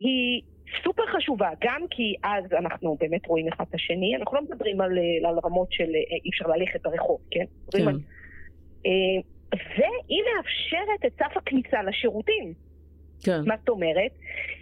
היא 0.00 0.42
סופר 0.84 1.06
חשובה, 1.06 1.50
גם 1.60 1.80
כי 1.90 2.14
אז 2.24 2.44
אנחנו 2.52 2.96
באמת 3.00 3.26
רואים 3.26 3.48
אחד 3.48 3.64
את 3.68 3.74
השני, 3.74 4.16
אנחנו 4.16 4.36
לא 4.36 4.42
מדברים 4.42 4.80
על, 4.80 4.98
על 5.28 5.38
רמות 5.44 5.72
של 5.72 5.82
אה, 5.94 6.16
אי 6.24 6.30
אפשר 6.30 6.46
ללכת 6.46 6.82
ברחוב, 6.82 7.20
כן? 7.30 7.44
כן, 7.72 7.88
על, 7.88 7.98
אה, 8.86 9.22
והיא 9.52 10.22
מאפשרת 10.36 11.04
את 11.06 11.12
סף 11.18 11.36
הכניסה 11.36 11.82
לשירותים. 11.82 12.54
כן, 13.24 13.40
מה 13.46 13.54
זאת 13.60 13.68
אומרת? 13.68 14.12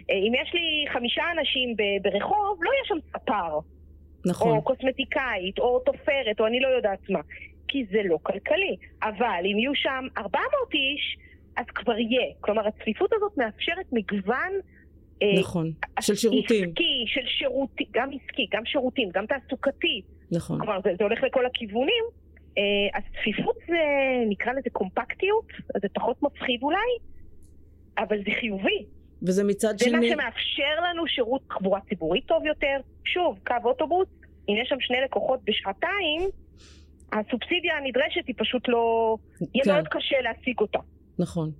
אה, 0.09 0.15
אם 0.15 0.33
יש 0.41 0.53
לי 0.53 0.85
חמישה 0.93 1.23
אנשים 1.39 1.75
ברחוב, 2.01 2.63
לא 2.63 2.71
יהיה 2.71 2.83
שם 2.85 2.97
ספר. 3.09 3.59
נכון. 4.25 4.57
או 4.57 4.61
קוסמטיקאית, 4.61 5.59
או 5.59 5.79
תופרת, 5.79 6.39
או 6.39 6.47
אני 6.47 6.59
לא 6.59 6.67
יודעת 6.67 7.09
מה. 7.09 7.19
כי 7.67 7.85
זה 7.91 8.01
לא 8.05 8.17
כלכלי. 8.23 8.75
אבל 9.03 9.41
אם 9.45 9.59
יהיו 9.59 9.75
שם 9.75 10.07
400 10.17 10.73
איש, 10.73 11.17
אז 11.57 11.65
כבר 11.65 11.99
יהיה. 11.99 12.33
כלומר, 12.39 12.67
הצפיפות 12.67 13.13
הזאת 13.13 13.37
מאפשרת 13.37 13.85
מגוון... 13.91 14.51
אה, 15.21 15.39
נכון. 15.39 15.71
של 16.01 16.15
שירותים. 16.15 16.69
עסקי, 16.69 17.03
של 17.07 17.25
שירותים, 17.25 17.87
גם 17.91 18.09
עסקי, 18.09 18.47
גם 18.51 18.65
שירותים, 18.65 19.09
גם 19.13 19.25
תעסוקתי. 19.25 20.01
נכון. 20.31 20.59
כלומר, 20.59 20.79
זה, 20.83 20.89
זה 20.97 21.03
הולך 21.03 21.23
לכל 21.23 21.45
הכיוונים. 21.45 22.03
אה, 22.57 22.63
אז 22.93 23.03
צפיפות 23.19 23.55
זה, 23.67 23.83
נקרא 24.29 24.53
לזה 24.53 24.69
קומפקטיות, 24.71 25.45
אז 25.75 25.81
זה 25.81 25.87
פחות 25.93 26.23
מפחיד 26.23 26.63
אולי, 26.63 26.97
אבל 27.97 28.17
זה 28.17 28.31
חיובי. 28.39 28.85
וזה 29.23 29.43
מצד 29.43 29.73
זה 29.77 29.91
מה 29.91 29.97
שני... 29.97 30.09
שמאפשר 30.09 30.89
לנו 30.89 31.07
שירות 31.07 31.41
תחבורה 31.47 31.79
ציבורית 31.89 32.25
טוב 32.25 32.45
יותר. 32.45 32.77
שוב, 33.05 33.39
קו 33.47 33.55
אוטובוס, 33.65 34.07
אם 34.49 34.53
יש 34.61 34.69
שם 34.69 34.79
שני 34.79 34.97
לקוחות 35.05 35.39
בשעתיים, 35.43 36.21
הסובסידיה 37.13 37.77
הנדרשת 37.77 38.27
היא 38.27 38.35
פשוט 38.37 38.67
לא... 38.67 39.15
יהיה 39.55 39.65
כן. 39.65 39.73
מאוד 39.73 39.87
קשה 39.87 40.21
להשיג 40.21 40.59
אותה. 40.59 40.79
נכון. 41.19 41.51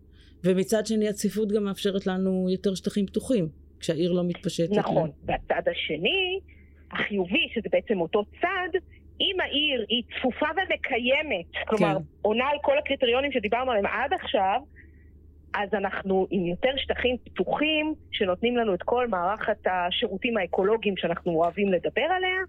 ומצד 0.43 0.85
שני 0.85 1.09
הצפיפות 1.09 1.51
גם 1.51 1.63
מאפשרת 1.63 2.07
לנו 2.07 2.47
יותר 2.49 2.75
שטחים 2.75 3.05
פתוחים. 3.05 3.47
כשהעיר 3.81 4.11
לא 4.11 4.23
מתפשטת. 4.27 4.77
נכון. 4.77 5.09
והצד 5.25 5.61
השני, 5.71 6.39
החיובי, 6.91 7.47
שזה 7.53 7.69
בעצם 7.71 8.01
אותו 8.01 8.23
צד, 8.41 8.79
אם 9.21 9.35
העיר 9.39 9.85
היא 9.89 10.03
צפופה 10.03 10.45
ומקיימת, 10.45 11.67
כלומר, 11.67 11.95
כן. 11.95 12.03
עונה 12.21 12.47
על 12.47 12.57
כל 12.61 12.77
הקריטריונים 12.77 13.31
שדיברנו 13.31 13.71
עליהם 13.71 13.85
עד 13.85 14.13
עכשיו, 14.13 14.61
אז 15.53 15.69
אנחנו 15.73 16.27
עם 16.29 16.45
יותר 16.45 16.69
שטחים 16.77 17.17
פתוחים, 17.23 17.93
שנותנים 18.11 18.57
לנו 18.57 18.73
את 18.73 18.83
כל 18.83 19.07
מערכת 19.07 19.57
השירותים 19.65 20.37
האקולוגיים 20.37 20.97
שאנחנו 20.97 21.31
אוהבים 21.31 21.73
לדבר 21.73 22.01
עליה, 22.01 22.39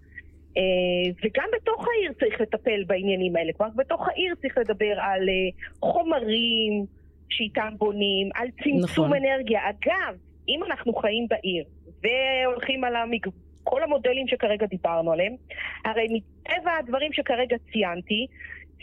אה, 0.57 1.11
וגם 1.23 1.49
בתוך 1.55 1.87
העיר 1.87 2.13
צריך 2.19 2.41
לטפל 2.41 2.83
בעניינים 2.87 3.35
האלה. 3.35 3.53
כלומר, 3.53 3.71
בתוך 3.75 4.07
העיר 4.07 4.35
צריך 4.41 4.57
לדבר 4.57 4.99
על 4.99 5.29
אה, 5.29 5.89
חומרים 5.91 6.85
שאיתם 7.29 7.73
בונים, 7.77 8.29
על 8.35 8.47
צמצום 8.63 9.05
נכון. 9.05 9.17
אנרגיה. 9.17 9.61
אגב, 9.69 10.17
אם 10.49 10.59
אנחנו 10.63 10.93
חיים 10.93 11.27
בעיר 11.29 11.65
והולכים 12.03 12.83
על 12.83 12.95
המג... 12.95 13.27
כל 13.63 13.83
המודלים 13.83 14.27
שכרגע 14.27 14.65
דיברנו 14.65 15.11
עליהם, 15.11 15.35
הרי 15.85 16.07
מטבע 16.09 16.71
הדברים 16.79 17.13
שכרגע 17.13 17.55
ציינתי, 17.71 18.27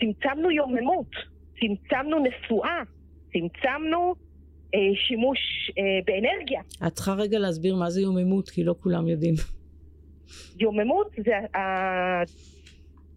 צמצמנו 0.01 0.51
יוממות, 0.51 1.11
צמצמנו 1.61 2.19
נסועה, 2.19 2.83
צמצמנו 3.33 4.15
אה, 4.75 4.79
שימוש 5.09 5.39
אה, 5.79 5.83
באנרגיה. 6.05 6.61
את 6.87 6.93
צריכה 6.93 7.13
רגע 7.13 7.39
להסביר 7.39 7.77
מה 7.77 7.91
זה 7.91 8.01
יוממות, 8.01 8.49
כי 8.49 8.65
לא 8.65 8.75
כולם 8.81 9.09
יודעים. 9.09 9.35
יוממות 10.59 11.11
זה 11.25 11.33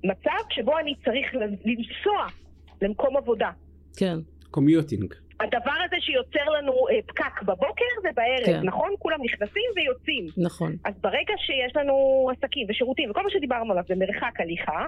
המצב 0.04 0.44
שבו 0.50 0.78
אני 0.80 0.96
צריך 1.06 1.28
לנסוע 1.66 2.28
למקום 2.82 3.18
עבודה. 3.18 3.52
כן, 3.98 4.18
קומיוטינג. 4.52 5.14
הדבר 5.40 5.78
הזה 5.86 5.96
שיוצר 6.00 6.50
לנו 6.58 6.72
אה, 6.72 7.02
פקק 7.08 7.42
בבוקר 7.42 7.86
זה 8.02 8.10
בערב, 8.16 8.46
כן. 8.46 8.66
נכון? 8.66 8.90
כולם 9.00 9.20
נכנסים 9.24 9.70
ויוצאים. 9.76 10.26
נכון. 10.38 10.76
אז 10.86 10.94
ברגע 11.02 11.34
שיש 11.38 11.76
לנו 11.76 12.28
עסקים 12.32 12.68
ושירותים 12.70 13.10
וכל 13.12 13.24
מה 13.24 13.30
שדיברנו 13.30 13.72
עליו 13.72 13.84
במרחק 13.90 14.40
הליכה, 14.40 14.86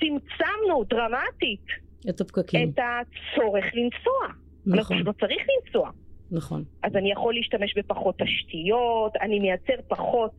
צמצמנו 0.00 0.84
דרמטית 0.84 1.66
את 2.08 2.20
הפקקים. 2.20 2.70
את 2.70 2.78
הצורך 2.78 3.64
לנסוע. 3.74 4.45
נכון. 4.66 4.98
לא 4.98 5.12
צריך 5.12 5.42
לנסוע. 5.52 5.90
נכון. 6.30 6.64
אז 6.82 6.96
אני 6.96 7.12
יכול 7.12 7.34
להשתמש 7.34 7.78
בפחות 7.78 8.14
תשתיות, 8.18 9.16
אני 9.20 9.38
מייצר 9.38 9.82
פחות 9.88 10.32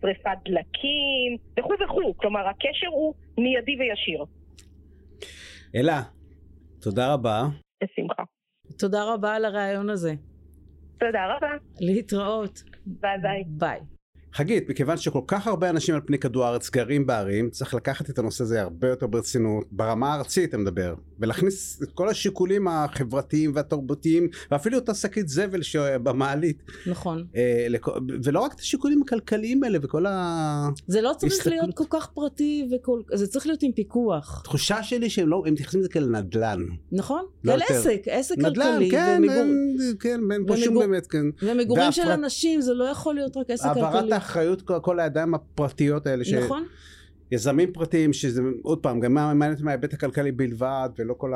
שריפת 0.00 0.38
דלקים, 0.44 1.36
וכו' 1.58 1.74
וכו'. 1.84 2.14
כלומר, 2.16 2.48
הקשר 2.48 2.88
הוא 2.90 3.14
מיידי 3.38 3.76
וישיר. 3.78 4.24
אלה, 5.74 6.02
תודה 6.80 7.12
רבה. 7.12 7.42
בשמחה. 7.84 8.22
תודה 8.78 9.14
רבה 9.14 9.34
על 9.34 9.44
הרעיון 9.44 9.90
הזה. 9.90 10.14
תודה 10.98 11.36
רבה. 11.36 11.50
להתראות. 11.80 12.62
ביי 12.86 13.18
ביי. 13.22 13.44
ביי. 13.46 13.93
חגית, 14.34 14.68
מכיוון 14.70 14.96
שכל 14.96 15.20
כך 15.26 15.46
הרבה 15.46 15.70
אנשים 15.70 15.94
על 15.94 16.00
פני 16.06 16.18
כדור 16.18 16.44
הארץ 16.44 16.70
גרים 16.70 17.06
בערים, 17.06 17.50
צריך 17.50 17.74
לקחת 17.74 18.10
את 18.10 18.18
הנושא 18.18 18.44
הזה 18.44 18.62
הרבה 18.62 18.88
יותר 18.88 19.06
ברצינות, 19.06 19.64
ברמה 19.72 20.12
הארצית 20.14 20.54
אני 20.54 20.62
מדבר, 20.62 20.94
ולהכניס 21.20 21.82
את 21.82 21.92
כל 21.92 22.08
השיקולים 22.08 22.68
החברתיים 22.68 23.52
והתרבותיים, 23.54 24.28
ואפילו 24.50 24.78
את 24.78 24.88
השקית 24.88 25.28
זבל 25.28 25.62
שבמעלית, 25.62 26.56
נכון. 26.86 27.24
אה, 27.36 27.66
לכ- 27.70 27.88
ולא 28.24 28.40
רק 28.40 28.54
את 28.54 28.60
השיקולים 28.60 29.02
הכלכליים 29.02 29.64
האלה 29.64 29.78
וכל 29.82 30.04
התחושה 30.08 30.84
זה 30.92 31.00
לא 31.00 31.12
צריך 31.18 31.32
הסתכלות. 31.32 31.54
להיות 31.62 31.74
כל 31.76 31.84
כך 31.90 32.06
פרטי 32.06 32.68
וכל... 32.72 33.00
זה 33.14 33.26
צריך 33.26 33.46
להיות 33.46 33.62
עם 33.62 33.72
פיקוח. 33.72 34.42
שלי 34.82 35.10
שהם 35.10 35.28
לא, 35.28 35.42
הם 35.46 35.52
מתייחסים 35.52 35.80
לזה 35.80 35.88
כאל 35.88 36.06
נדל"ן. 36.06 36.60
נכון? 36.92 37.24
לא 37.44 37.52
כאל 37.52 37.60
יותר. 37.60 37.74
עסק, 37.74 38.02
עסק 38.06 38.38
נדל"ן, 38.38 38.52
כלכלי. 38.72 38.90
כן, 38.90 39.16
ומגור- 39.22 39.34
אין, 39.36 39.76
כן, 40.00 40.20
אין 40.32 40.46
פה 40.46 40.56
שום 40.56 40.68
ומגור- 40.68 40.82
באמת, 40.86 41.06
כן. 41.06 41.26
ומגורים 41.42 41.92
של 41.92 42.02
והפרט- 42.02 42.14
אנשים, 42.14 42.60
זה 42.60 42.74
לא 42.74 42.84
יכול 42.84 43.14
להיות 43.14 43.36
רק 43.36 43.50
עסק 43.50 43.64
כלכלי. 43.74 43.82
האחריות, 44.24 44.62
כל- 44.62 44.78
כל 44.82 45.00
הידיים 45.00 45.34
הפרטיות 45.34 46.06
האלה, 46.06 46.24
נכון? 46.44 46.64
שיזמים 47.30 47.72
פרטיים, 47.72 48.12
שזה 48.12 48.42
עוד 48.62 48.78
פעם, 48.78 49.00
גם 49.00 49.14
מעניין 49.14 49.52
אותי 49.52 49.62
מההיבט 49.62 49.92
הכלכלי 49.94 50.32
בלבד, 50.32 50.88
ולא 50.98 51.14
כל 51.18 51.32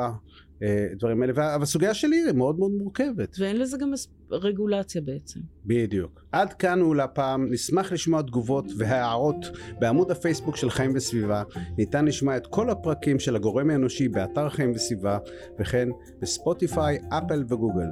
הדברים 0.61 1.21
האלה, 1.21 1.33
וה- 1.35 1.55
אבל 1.55 1.63
הסוגיה 1.63 1.93
שלי 1.93 2.15
היא 2.25 2.33
מאוד 2.33 2.59
מאוד 2.59 2.71
מורכבת. 2.71 3.35
ואין 3.39 3.57
לזה 3.59 3.77
גם 3.77 3.91
רגולציה 4.31 5.01
בעצם. 5.01 5.39
בדיוק. 5.65 6.23
עד 6.31 6.53
כאן 6.53 6.79
הוא 6.79 6.95
להפעם, 6.95 7.51
נשמח 7.51 7.91
לשמוע 7.91 8.21
תגובות 8.21 8.65
והערות 8.77 9.45
בעמוד 9.79 10.11
הפייסבוק 10.11 10.55
של 10.55 10.69
חיים 10.69 10.91
וסביבה. 10.95 11.43
ניתן 11.77 12.05
לשמוע 12.05 12.37
את 12.37 12.47
כל 12.47 12.69
הפרקים 12.69 13.19
של 13.19 13.35
הגורם 13.35 13.69
האנושי 13.69 14.07
באתר 14.07 14.49
חיים 14.49 14.71
וסביבה, 14.75 15.17
וכן 15.59 15.89
בספוטיפיי, 16.21 16.97
אפל 17.09 17.43
וגוגל. 17.49 17.87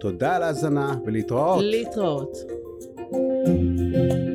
תודה 0.00 0.36
על 0.36 0.42
ההאזנה 0.42 0.94
ולהתראות. 1.06 1.64
להתראות. 1.64 2.36
thank 3.46 3.80
you 3.80 4.27